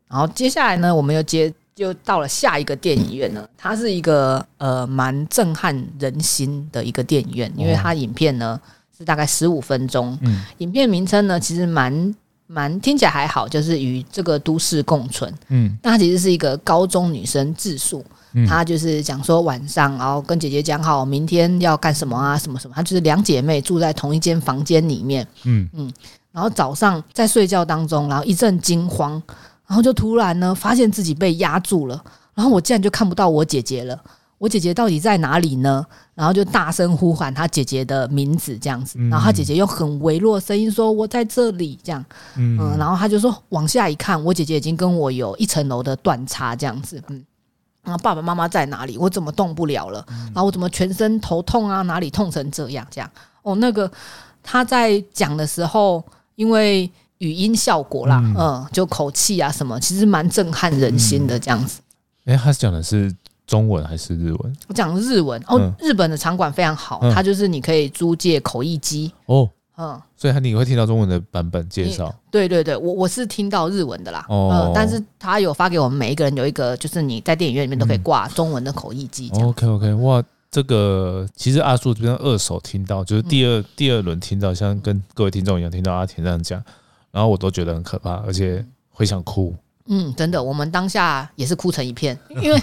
[0.09, 3.49] 然后接下来呢，我们又接就到了下一个电影院呢。
[3.57, 8.61] 它是一个呃蛮震撼人心的一个电影院，因为它影片呢
[8.97, 10.17] 是大概十五分钟。
[10.23, 12.15] 嗯，影片名称呢其实蛮
[12.47, 15.33] 蛮听起来还好，就是与这个都市共存。
[15.49, 18.05] 嗯，那其实是一个高中女生自述，
[18.47, 22.77] 她就是讲说晚上，然后跟姐姐讲好明天要干什么啊，什么什么。
[22.77, 25.27] 她就是两姐妹住在同一间房间里面。
[25.45, 25.93] 嗯嗯，
[26.31, 29.21] 然后早上在睡觉当中，然后一阵惊慌，
[29.67, 33.99] 然后就突然呢发现自己被压住了，然后我竟然就看不到我姐姐了。
[34.37, 35.87] 我姐姐到底在哪里呢？
[36.15, 38.99] 然后就大声呼喊她姐姐的名字，这样子。
[39.09, 42.05] 然后她姐姐用很微弱的声音说：“我在这里。”这样，
[42.37, 47.25] 嗯，然后她就说：“往下一看，我姐姐已经跟我有一层楼的断差，这样子。”嗯，
[47.85, 48.99] 然后爸爸妈妈在哪里？
[48.99, 50.05] 我怎么动不了了？
[50.09, 51.81] 然后我怎么全身头痛啊？
[51.83, 52.87] 哪里痛成这样？
[52.91, 53.11] 这样
[53.43, 53.91] 哦，那个
[54.43, 56.91] 他在讲的时候，因为
[57.25, 61.81] 语音效果啦，嗯，就口气啊什么，其实蛮震撼人心的，这样子。
[62.27, 63.15] 哎，他讲的是。
[63.47, 64.57] 中文还是日文？
[64.69, 65.71] 我讲日文哦。
[65.79, 69.47] 日本的场馆非常好，它就是你可以租借口译机哦。
[69.77, 72.11] 嗯，所以他你会听到中文的版本介绍。
[72.31, 74.25] 对对对，我我是听到日文的啦。
[74.31, 79.31] 哦，但是他有发给我们每一个人有一个，就是你在电影院里面都可以挂中文的口译机。
[79.35, 86.65] OK OK，哇，这个其实阿叔这边二手听到，就是第二第二轮听到，像跟各位听众一样听到阿田这样讲，
[87.15, 89.55] 然后我都觉得很可怕，而且会想哭。
[89.87, 92.61] 嗯，真的，我们当下也是哭成一片，因为。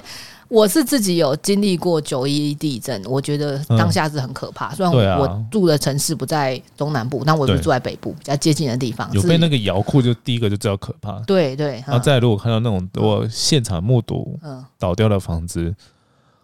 [0.51, 4.75] 我是自己有经历过九一地震，我觉得当下是很可怕。
[4.75, 9.09] 虽然我住的城市不在中南部，但我是住在北部比较接近的地方。
[9.13, 11.21] 有被那个摇库，就第一个就知道可怕。
[11.21, 14.37] 对对，然后再如果看到那种我现场目睹
[14.77, 15.73] 倒掉的房子，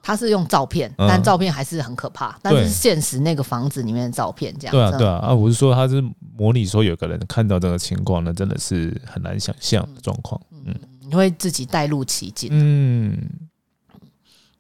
[0.08, 2.40] 他是用照片，但照片还是很可怕。
[2.42, 5.34] 但是现实那个房子里面的照片，这样对啊对啊啊！
[5.34, 6.02] 我是说他是
[6.38, 10.40] 模拟说有个人看到这个情况，那真的是很难想象的状况。
[10.66, 12.50] 嗯，你会自己带入其境。
[12.54, 13.18] 嗯。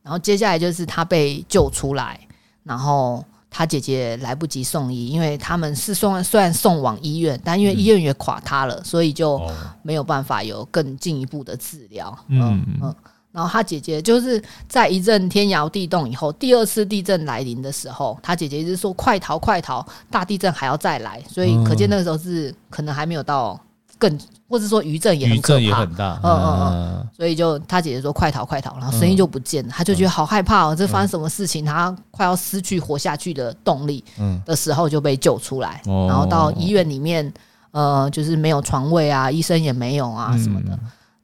[0.04, 2.20] 然后接下来就是他被救出来，
[2.64, 9.42] 然后他姐姐来不及送医，因为他们是送虽然送往医院，但因为医院也垮塌了，所以就
[9.82, 12.18] 没有办法有更进一步的治疗。
[12.28, 12.94] 嗯嗯，
[13.38, 23.60] 然后他姐姐就是在一阵天摇地动以后，第二次地震来临的时候，他姐姐一直说快逃快逃，大地震还要再来，所以可见那个时候是可能还没有到。
[24.00, 31.65] 更，或者说余震也很可怕，嗯嗯嗯，所以就他姐姐说快逃快逃，然后声音就不见了，他就觉得好害怕哦，这发生什么事情？
[31.65, 37.34] 他快要失去活下去的动力，嗯的时候就被救出来，然后到医院里面，
[37.71, 40.78] 呃，就是没有床位啊，医生也没有啊什么的，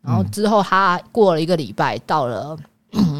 [0.03, 2.55] 然后之后他过了一个礼拜，到了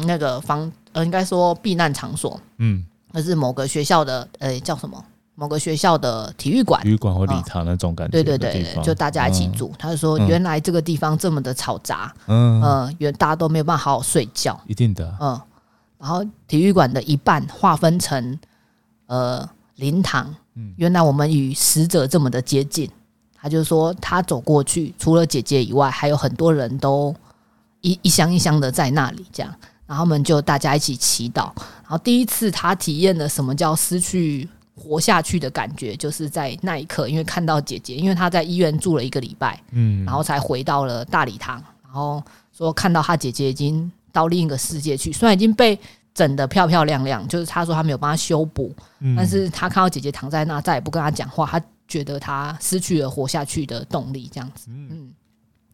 [0.06, 5.02] 那个房，呃，应该说避难场所，嗯，那是某个学校的，呃，叫什么？
[5.36, 9.72] 某个学校的体育馆，体育馆或礼堂那种感觉，对对对，就大家一起住。
[9.76, 12.62] 他就说，原来这个地方这么的嘈杂，嗯。
[12.62, 15.40] 嗯，原大家都没有办法好好睡觉，一定的，嗯。
[15.98, 18.38] 然后体育馆的一半划分成
[19.06, 19.44] 呃
[19.74, 22.88] 灵堂，嗯，原来我们与死者这么的接近。
[23.44, 27.14] 他就说，他走过去，除了姐姐以外，还有很多人都
[27.82, 29.54] 一一箱一箱的在那里，这样。
[29.86, 31.52] 然后我们就大家一起祈祷。
[31.82, 34.48] 然后第一次他体验了什么叫失去。
[34.76, 42.20] 活下去的感觉，就是在那一刻，因为看到姐姐，因为他在医院住了一个礼拜，嗯，然后才回到了大礼堂，然后
[42.52, 45.78] 说看到他姐姐已经到另一个世界去，虽然已经被
[46.12, 48.74] 整得漂漂亮亮，就是他说他没有帮他修补，
[49.16, 55.12] 但是他看到姐姐躺在那，再也不跟他讲话，他觉得他失去了活下去的动力，这样子，嗯，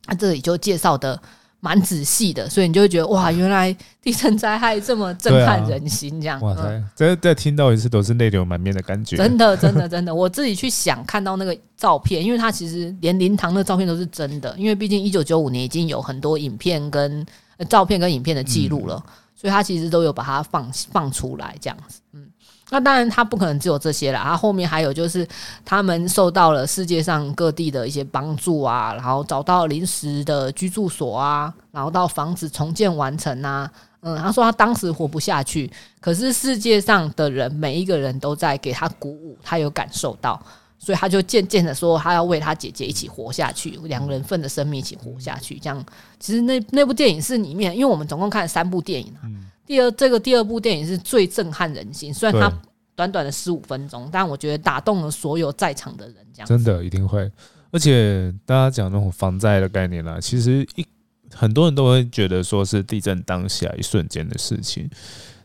[0.05, 1.21] 他这里就介绍的。
[1.63, 3.71] 蛮仔细的，所以你就会觉得哇，原来
[4.01, 6.41] 地震灾害这么震撼人心，这样。
[6.41, 9.15] 哇塞，再再听到一次都是泪流满面的感觉。
[9.19, 17.27] 真的，真的，真的，我自己去想看到那个照片，因为它其实连灵堂的照片都是真的，因为毕竟一九九五年已经有很多影片跟
[17.69, 18.97] 照片跟影片的记录了，
[19.37, 22.27] 所以他其实都有把它放放出来这样子，嗯。
[22.71, 24.21] 那当然，他不可能只有这些了。
[24.23, 25.27] 他后面还有就是，
[25.65, 33.71] 他们受到了世界上各地的一些帮助啊，然后找到临时的居住所啊，然后到房子重建完成啊。
[34.03, 40.41] 嗯，他说他当时活不下去，可是世界上的人每一个人都在给他鼓舞，他有感受到，
[40.79, 45.59] 所以他就渐渐的说，他要为他姐姐一起活下去，两个人份的生命一起活下去。
[45.59, 45.85] 这样，
[46.19, 49.29] 其实那那部电影是里面，因为我们总共看了三部电影啊。
[49.71, 52.13] 第二，这个第二部电影是最震撼人心。
[52.13, 52.53] 虽然它
[52.97, 56.17] 短短的十五分钟，但我觉得打动了所有在场的人。
[56.35, 57.31] 这样真的一定会。
[57.71, 60.85] 而且大家讲那种防灾的概念啦，其实一
[61.33, 64.91] 很多人都会觉得说是地震当下一瞬间的事情，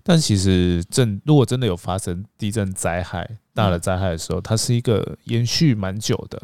[0.02, 6.42] 但其实震如果真的有发生地震灾害大的灾害的时候，它是一个延续蛮久的，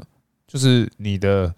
[0.47, 1.51] 就是你的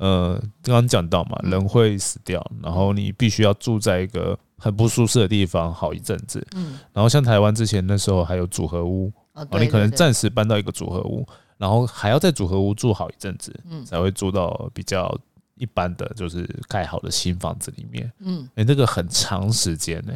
[0.00, 4.36] 呃刚刚讲到嘛，人会死掉，然后你必须要住在一个。
[4.62, 6.46] 很不舒适的地方，好一阵子。
[6.54, 11.26] 嗯，然后像台湾之前那时候还有组合屋，哦，你可能暂时搬到一个组合屋，
[11.56, 15.18] 然后还要在组合屋住好一阵子，嗯，才会住到比较
[15.54, 20.12] 一般的就是盖好的新房子里面，嗯，哎，那个很长时间呢，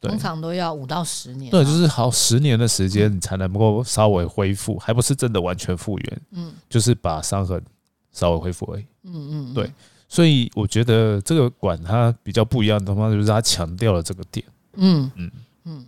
[0.00, 7.62] 通常都要五到十年，对，就是好十年的时间你才能够稍微恢复，还不是真的完全复原，嗯，就是把伤痕
[8.14, 9.70] 稍微恢复而已，嗯嗯，对，
[10.08, 14.46] 所以我觉得这个馆它比较不一样的地方就是它强调了这个点，
[14.76, 15.30] 嗯嗯。
[15.64, 15.84] 嗯。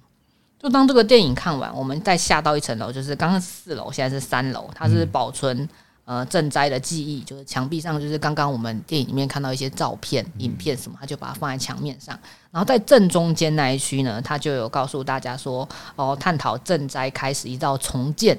[0.58, 5.68] 就当这个电影看完，我们再下到一层楼，就是刚刚四楼，现在是三楼，它是保存
[6.06, 12.18] 呃赈灾的记忆，就是墙壁上就是刚刚我们电影里面看到一些照片、影片什么，他就把它放在墙面上。
[12.50, 18.36] 然后在正中间那一区呢，他就有告诉大家说，哦，探讨赈灾开始一到重建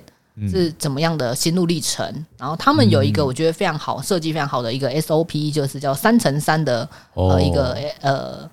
[0.50, 2.06] 是怎么样的心路历程。
[2.38, 8.50] 然后他们有一个我觉得非常好设计、非常好的一个 SOP，就是叫三乘三的呃一个呃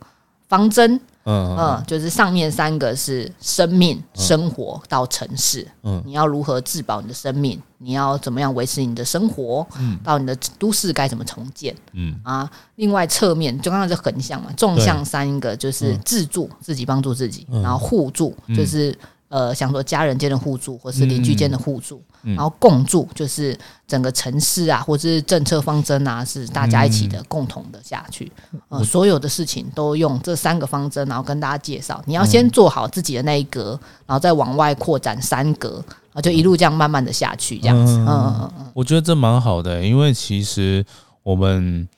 [0.49, 1.01] 方针。
[1.27, 7.59] 嗯嗯，就是上面三个是生命、生活到城市，嗯，你要如何自保你的生命？
[7.79, 9.67] 你要怎么样维持你的生活？
[9.79, 11.75] 嗯，到你的都市该怎么重建？
[11.95, 18.95] 嗯啊，另外侧面就刚刚是横向嘛，纵向三个就是自助，自己帮助自己，然后互助就是。
[19.29, 23.59] 呃，想说家人间的互助，或是邻居间的互助，然后共助，就是
[23.89, 28.31] 整个城市啊，或者是政策方针啊，是大家一起的共同的下去。
[28.69, 32.01] 呃，所有的事情都用这三个方针，然后跟大家介绍。
[32.07, 37.93] 你要先做好自己的那一格，然后再往外扩展三格，然后就一路这样慢慢的下去，这样子。
[37.95, 40.85] 嗯嗯嗯，我觉得这蛮好的，因为其实
[41.25, 41.89] 我们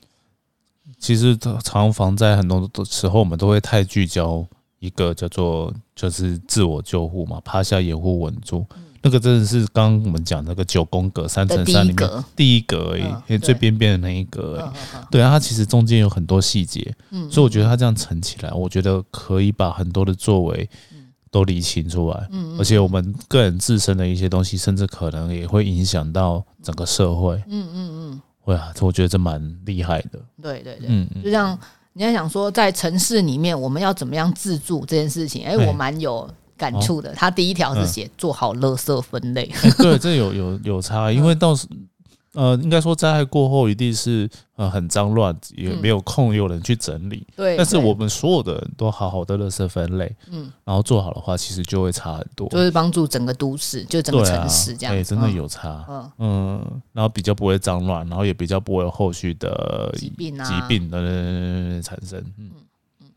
[0.98, 4.46] 其实常防在很多的时候，我们都会太聚焦。
[4.78, 8.64] 一个叫做就是自我救护嘛，趴下掩护稳住，
[9.02, 12.90] 那个真的是刚我们讲那个九宫格三乘三里面第一格。
[12.90, 14.72] 而已，最边边的那一格，
[15.10, 16.94] 对啊，它其实中间有很多细节，
[17.30, 20.68] 所以我觉得它这样乘起来，我觉得可以把很多的作为
[21.30, 31.58] 都理清出来，而且我们个人自身的一些东西，甚至可能也会影响到整个社会，嗯嗯嗯，会啊，我觉得这蛮厉害的，对对对，嗯，就像。
[31.96, 35.46] 你要想说，在城市里面，我们要怎么样自助这件事情？
[35.46, 37.14] 哎，我蛮有感触的。
[37.14, 41.66] 他第一条是写做好垃圾分类，对，这有有有差，因为到时。
[42.36, 47.26] 呃，应该说灾害过后一定是呃很脏乱，也没有空有人去整理。
[47.34, 54.94] 对，但是我们所有的人都好好的垃圾分类，嗯，然后做好的话，其实就会差很多，就是帮助整个都市，就整个城市这样。
[54.94, 55.82] 对，真的有差。
[55.88, 62.20] 嗯嗯，然后比较不会脏乱，然后也比较不会有后续的疾病啊疾病的产生。
[62.36, 62.50] 嗯
[63.00, 63.08] 嗯。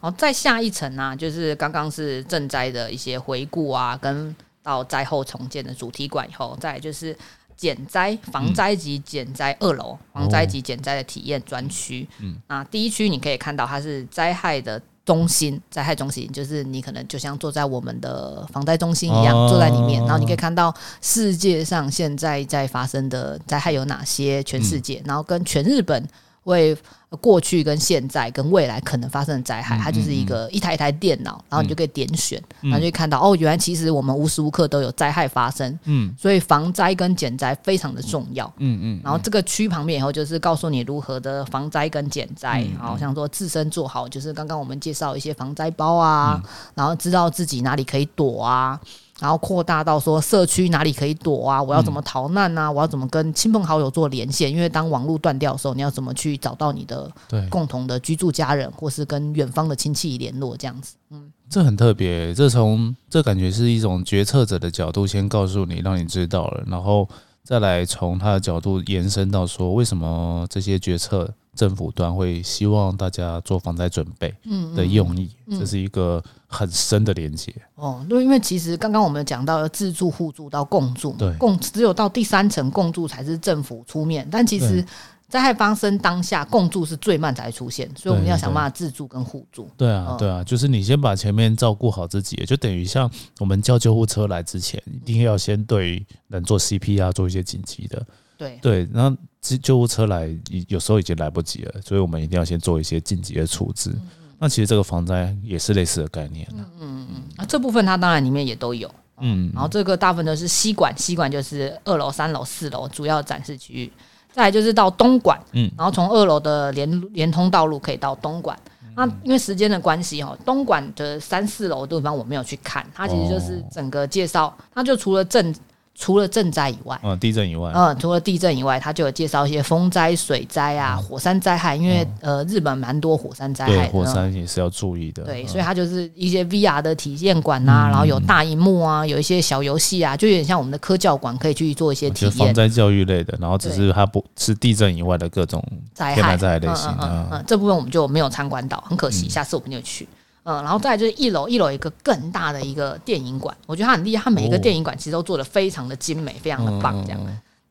[0.00, 7.16] 好，再下一层呢，就是刚刚是赈灾的一些回顾啊，跟到灾后重建的主题馆以后，再就是。
[7.56, 12.08] 减灾、防灾及减灾二楼，防灾及减灾的体验专区。
[12.20, 26.06] 嗯，那第一区你可以看到，它是灾害的中心，灾害中心就是你可能就像坐在我们的防灾中心一样，坐在里面，然后你可以看到世界上现在在发生的灾害有哪些，全世界，然后跟全日本
[26.44, 26.76] 为。
[27.20, 46.42] 过去跟现在跟未来可能发生的灾害，它就是一个一台一台电脑，然后你就可以点选，然后就看到哦，原来其实我们无时无刻都有灾害发生，嗯，所以防灾跟减灾非常的重要，嗯嗯，然后这个区旁边以后就是告诉你如何的防灾跟减灾，然后像说自身做好，就是刚刚我们介绍一些防灾包啊，
[46.74, 48.80] 然后知道自己哪里可以躲啊。
[49.20, 51.62] 然后扩大到说社区哪里可以躲啊？
[51.62, 52.70] 我要怎么逃难啊？
[52.70, 54.50] 我要怎么跟亲朋好友做连线？
[54.50, 57.10] 因为当网络断掉的时候，你要怎么去找到你的
[57.48, 60.56] 共同的居住家人，或是跟远方的亲戚联络？
[60.56, 62.34] 这样子，嗯，这很特别。
[62.34, 67.08] 这从这感觉是一种决策者的角度，先告诉你，让你知道了，然后
[67.44, 71.32] 再来从他的角度延伸到说，为什么这些决策。
[71.54, 74.34] 政府端会希望大家做防灾准备
[74.74, 76.20] 的用意，这是一个
[76.54, 77.52] 很深的连接。
[77.74, 84.84] 哦，对，因为其实刚刚我们讲到自助、互助到共助，对，共只有到第三层共助才是政府出面，但其实
[85.28, 89.68] 灾害发生当下，共助是最慢才出现，所以我们要想办法自助跟互助。
[89.76, 98.06] 对啊，对啊，就是你先把前面照顾好自己，就等于像我们叫救护车来之前，一定要先对能做 CPR，做一些紧急的。
[98.36, 100.28] 对对，然后救救护车来，
[100.68, 103.92] 有时候已经来不及了，所以我们一定要先做一些紧急的处置。
[104.38, 106.46] 那其实这个防灾也是类似的概念。
[106.52, 108.90] 嗯嗯嗯，啊，这部分它当然里面也都有。
[109.20, 113.92] 嗯，然后这个大部分都是西馆，西馆就是二楼、三楼、四楼主要展示区域。
[114.32, 118.58] 再来就是到东馆，嗯，然后从二楼的连连通道路可以到东馆。
[118.96, 125.54] 那因为时间的关系哈，东莞的三四楼地方我没有去看，它其实就是整个介绍，它就除了正。
[125.96, 135.22] 除了震灾以外，嗯，地震以外，嗯，除了地震以外，它就有介绍一些风灾、水灾啊、火山灾害，因为呃，日本蛮多火山灾害，火山也是要注意的。
[135.22, 142.32] 对，所以它就是一些 VR 的体验馆呐，然后有大荧幕啊，有一些小游戏啊，就有点像我们的科教馆，可以去做一些体验。
[142.32, 146.36] 防灾教育类的，然后只是它不是地震以外的各种灾害。
[146.36, 150.08] 灾害类型嗯，这部分我们就没有参观到，很可惜，下次我们就去。
[150.44, 157.20] 嗯，然后再就是一楼，一楼一个更大的一个电影馆，我觉得它很厉害，它每一个电影馆其实都做的非常的精美，非常的棒，这样。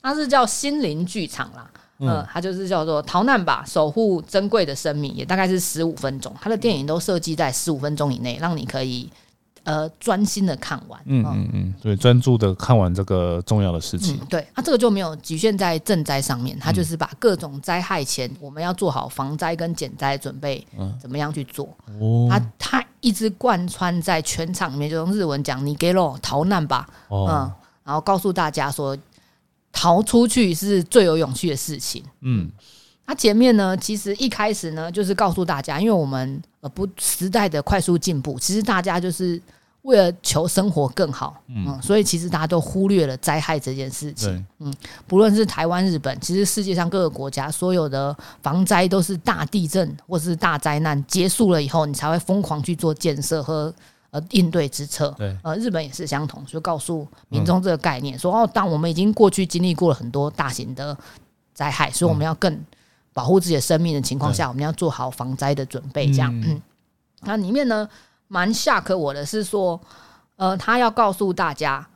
[0.01, 1.69] 它是叫心灵剧场啦，
[1.99, 9.09] 嗯，它就是叫做逃难吧，守护珍贵的生命，也大概是十五分钟，它的电影都设计在十五分钟以内，让你可以。
[9.63, 14.19] 呃，专心的看完，嗯嗯嗯，对，专注的看完这个重要的事情。
[14.29, 20.67] 对，它这个就没有局限在赈灾上面，它就是把各种灾害前我们要做好防灾跟减灾准备，
[21.01, 21.65] 怎么样去做。
[21.99, 27.49] 哦，它它一直贯穿在全场里面，就用日文讲：“你给了逃难吧。”嗯，
[27.85, 28.97] 然后告诉大家说，
[29.71, 32.03] 逃出去是最有勇气的事情。
[32.19, 32.51] 嗯。
[33.05, 39.39] 它前面呢，其实一开始呢，就是告诉大家，因为我们呃不时代的快速进步，其实大家就是
[39.81, 44.73] 为了求生活更好，嗯，所以其实大家都忽略了灾害这件事情，嗯，
[45.05, 53.71] 不论是台湾、日本，其实世界上各个国家所有的防灾都是大地震或是大灾难结束了以后，你才会疯狂去做建设和
[54.11, 60.97] 呃应对之策，对，呃，日本也是相同，就告诉民众这个概念，说哦，当我们已经过去经历过了很多大型的
[61.53, 62.57] 灾害，所以我们要更。
[63.13, 66.07] 保护自己的生命的情况下，我们要做好防灾的准备。
[66.07, 66.59] 这样，嗯，
[67.21, 67.87] 那里面呢，
[68.27, 69.79] 蛮吓可我的是说，
[70.35, 71.87] 呃，他要告诉大家，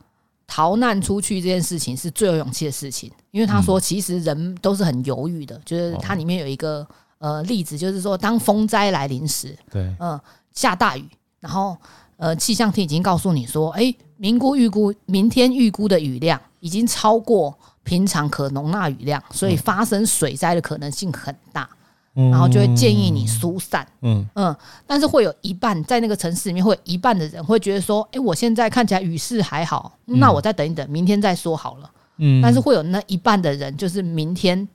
[0.46, 5.60] 逃难出去这件事情是最有勇气的事情，因为他说，其实人都是很犹豫的。
[5.66, 6.88] 就是它里面有一个
[7.18, 10.20] 呃例子，就是说，当风灾来临时，对，嗯，
[10.54, 11.10] 下大雨，
[11.40, 11.76] 然后
[12.18, 17.58] 呃，气象厅已经告诉你说，哎，明估预估明天预估的雨量已经超过。
[17.88, 21.70] 平常可容纳雨量，所以发生水灾的可能性很大，
[22.14, 23.88] 然后就会建议你疏散。
[24.02, 24.54] 嗯嗯，
[24.86, 34.68] 但是会有一半在那个城市里面，会有一半的人会觉得说：“哎，我现在看起来雨势还好，那我再等一等，明天再说好了。”嗯，但是会有那一半的人，就是明天，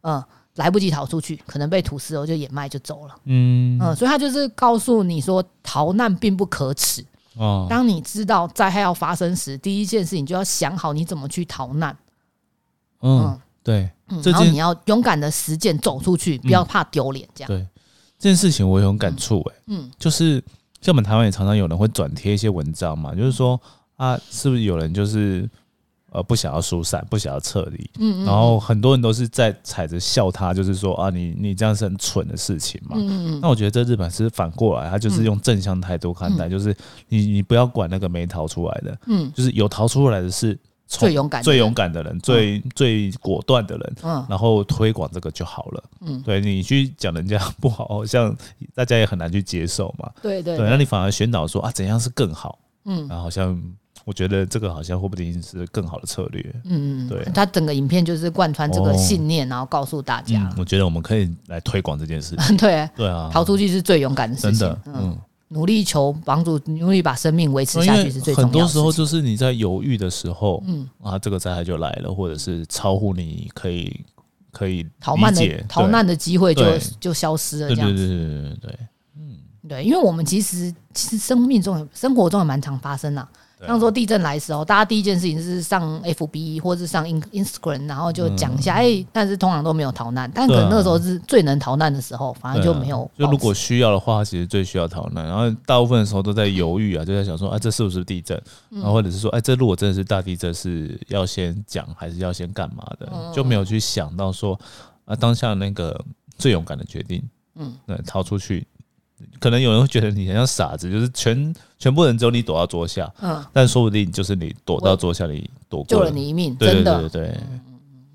[0.00, 3.14] 嗯，来不及逃出去，可能被土石流就掩埋就走了。
[3.24, 7.04] 嗯嗯，所以他就是告诉你说，逃难并不可耻。
[7.36, 11.94] 哦，当你知道灾害要发生时，第一件事情就要想好你怎么去逃难。
[13.06, 13.90] 嗯，对，
[14.24, 17.48] 然后你要勇敢的实践，走出去，不要怕丢脸，这样。
[17.48, 17.66] 对，
[18.18, 20.42] 这件事情我有感触，哎，嗯，就是
[20.80, 23.60] 像我们台湾也常常有人会转贴一些文章嘛，就是说
[23.96, 25.46] 啊，是不是有人就是
[26.12, 36.74] 呃不想要疏散，不想要撤离，嗯，然后很多人都是在踩着笑他，就是说啊，你你这样是很蠢的事情嘛，嗯嗯，那我觉得在日本是反过来，他就是用正向态度看待，就是
[37.10, 40.58] 你你不要管那个没逃出来的，嗯，就是有逃出来的是。
[40.86, 48.36] 最勇敢、最勇敢的人，最最果断的人，嗯，然后推广这个就好了，嗯，对你去讲人家不好，像
[48.74, 53.60] 大家也很难去接受嘛，对对，对，那你反而宣导说啊，怎样是更好，嗯，然后好像
[54.04, 62.88] 我觉得这个好像会不定是更好的策略，嗯嗯，对，他整个影片就是贯穿这个信念，然后告诉大家，我觉得我们可以来推广这件事， 对。
[62.94, 65.18] 对啊，逃出去是最勇敢的事情，真的，嗯。
[65.54, 68.52] 努力求帮助，努力把生命维持下去是最重要的。
[68.52, 74.04] 很多时候就是你在犹豫的时候，嗯啊，这个灾害就来了，或者是超乎你可以
[74.50, 76.64] 可以逃难的逃难的机会就
[76.98, 77.68] 就消失了。
[77.68, 78.78] 这样子，对对对对对，
[79.16, 79.38] 嗯，
[79.68, 83.26] 对，因为我们其实其实生命中生活中也蛮常发生的。
[83.66, 93.10] 像说地震来的时候，大家第一件事情是上 FB 或是上 Instagram，然后就讲一下，哎，但是通常都没有逃难，但可能那个时候是最能逃难的时候，反而就没有。
[93.18, 98.40] 就如果需要的话，其实最需要逃难，然后大部分的时候都在犹豫啊，就在想说，啊，这是不是地震？
[98.70, 103.32] 然后或者是说，哎，这如果真的是大地震，是要先讲还是要先干嘛的？
[103.34, 104.58] 就没有去想到说，
[105.04, 105.98] 啊，当下那个
[106.36, 107.22] 最勇敢的决定，
[107.56, 108.66] 嗯，那逃出去。
[109.38, 111.54] 可能有人会觉得你很像傻子，就是全
[111.84, 117.38] 全部人只有你躲到桌下，嗯，但说不定就是你躲到桌下，你躲救了你一命，真的，对，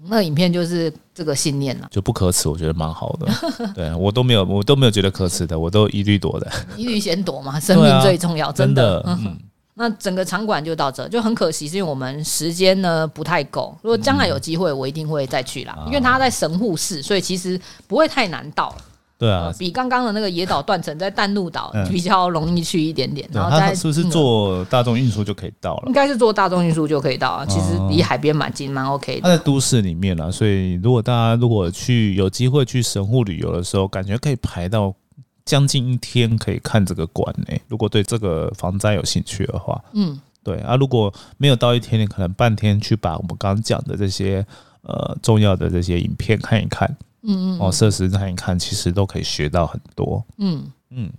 [0.07, 3.27] 那影片就是这个信念了，就不可耻，我觉得蛮好的，
[3.75, 9.37] 对我都没有，我都没有觉得可耻的，我都一律躲的， 一律先躲嘛，生命最重要， 真的，嗯，
[9.75, 18.69] 那整个场馆就到这，就很可惜，是因为我们时间呢不太够，如果将来有机会，我一定会再去啦，因为它在神户市，所以其实不会太难到。
[18.69, 18.77] 了。
[19.19, 23.29] 对啊，比刚刚的那个野岛断层在淡路岛比较容易去一点点。
[23.33, 25.83] 然后它是不是坐大众运输就可以到了？
[25.87, 27.45] 应该是坐大众运输就可以到啊。
[27.45, 29.21] 其实离海边蛮近，蛮 OK 的。
[29.21, 34.95] 它在都市里面了，所以如果大家如果去有机会去神户旅游的时候，感觉可以排到
[35.43, 37.57] 将近一天可以看这个馆呢。
[37.67, 44.45] 如果对这个防灾有兴趣的话，嗯，对啊，如果没有到一天，你可能半天去把我们刚刚讲的这些
[44.83, 50.25] 呃重要的这些影片看一看，嗯嗯，哦，设施看一看，其实都可以学到很多。
[50.37, 51.11] 嗯嗯。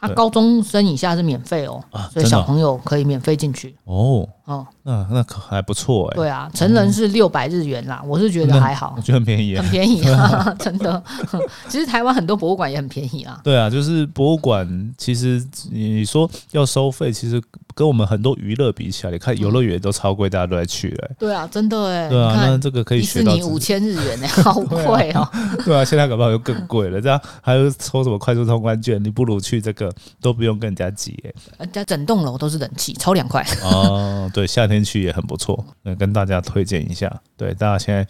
[0.00, 1.82] 他高中生以下是免费哦，
[2.12, 6.16] 所以小朋友可以免费进去哦哦，那那可还不错哎。
[6.16, 11.02] 对啊，成人是六百日元啦，我是觉得还好， 我觉得很便宜，很便宜啊， 真的。
[11.68, 13.40] 其实台湾很多博物馆也很便宜啊。
[13.44, 17.40] 对啊，就是博物馆，其实你说要收费，其实。
[17.72, 21.10] 跟我们很多娱乐比起来，你看游乐园都超贵，大家都在去嘞。
[21.18, 22.08] 对啊，真的哎。
[22.10, 25.26] 对啊，那这个可以学到五千日元呢，好贵哦。
[25.64, 27.00] 对啊，现在搞不好又更贵了。
[27.00, 29.89] 这样还有抽什么快速通关券，你不如去这个
[30.20, 31.32] 都不用跟人家挤哎。
[31.58, 33.46] 人家整栋楼都是冷气，超凉快。
[33.62, 35.64] 哦，对，夏天去也很不错。
[35.82, 38.06] 那跟大家推荐一下，对大家现在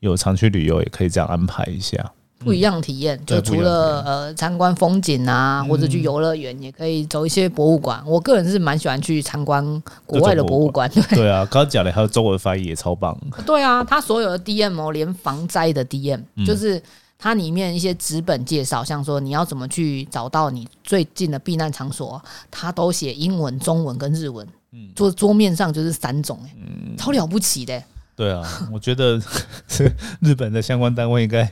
[0.00, 2.12] 有常去旅游，也可以这样安排一下。
[2.44, 8.02] 不一样体验，就除了呃参观风景啊，或者去游乐园，也可以走一些博物馆。
[8.04, 9.64] 我个人是蛮喜欢去参观
[10.04, 10.90] 国外的博物馆。
[11.10, 13.16] 对啊，刚刚讲的还有中文翻译也超棒。
[13.46, 16.82] 对啊，他所有的 DM 连防灾的 DM，就是
[17.22, 22.20] 它里面一些纸本介绍，像说你要怎么去找到你最近的避难场所，
[22.50, 24.44] 它都写英文、中文跟日文。
[24.72, 26.50] 嗯，桌桌面上就是三种，哎，
[26.98, 27.80] 超了不起的。
[28.16, 28.42] 对啊，
[28.72, 29.22] 我觉得
[30.20, 31.48] 日本的相关单位应该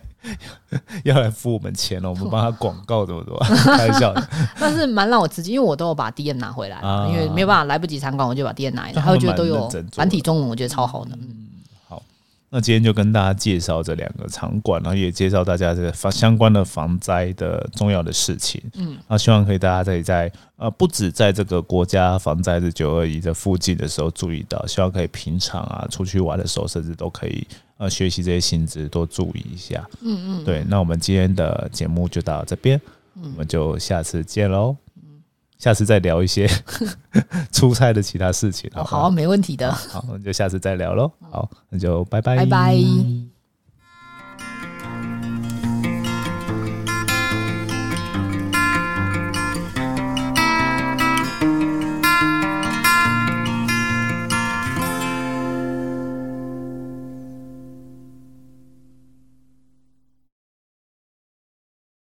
[1.05, 3.39] 要来付我们钱了，我们帮他广告怎么多，
[3.77, 4.13] 开玩笑。
[4.59, 8.91] 但是蛮让我刺激，因为我都有把 D N 拿回来，因为没有办法来不及参观，我就把 D N 拿。
[8.93, 11.17] 他会觉得都有繁体中文，我觉得超好的。
[12.53, 18.61] 那今天就跟大家介绍这两个场馆，然后也介绍大家这个防相关的防灾的重要的事情。
[18.75, 27.47] 嗯，那希望可以大家可以在呃不止在这个国家防灾的九二一的附近的时候注意到，希望可以平常啊出去玩的时候，甚至都可以
[27.77, 29.89] 呃学习这些性质多注意一下。
[30.03, 32.81] 嗯嗯，对，那我们今天的节目就到这边，
[33.23, 34.77] 我们就下次见喽。
[35.61, 36.49] 下次再聊一些
[37.53, 39.71] 出差的其他事情，好，没问题的。
[39.71, 41.13] 好，那就下次再聊喽。
[41.31, 43.40] 好，那就拜拜，拜拜。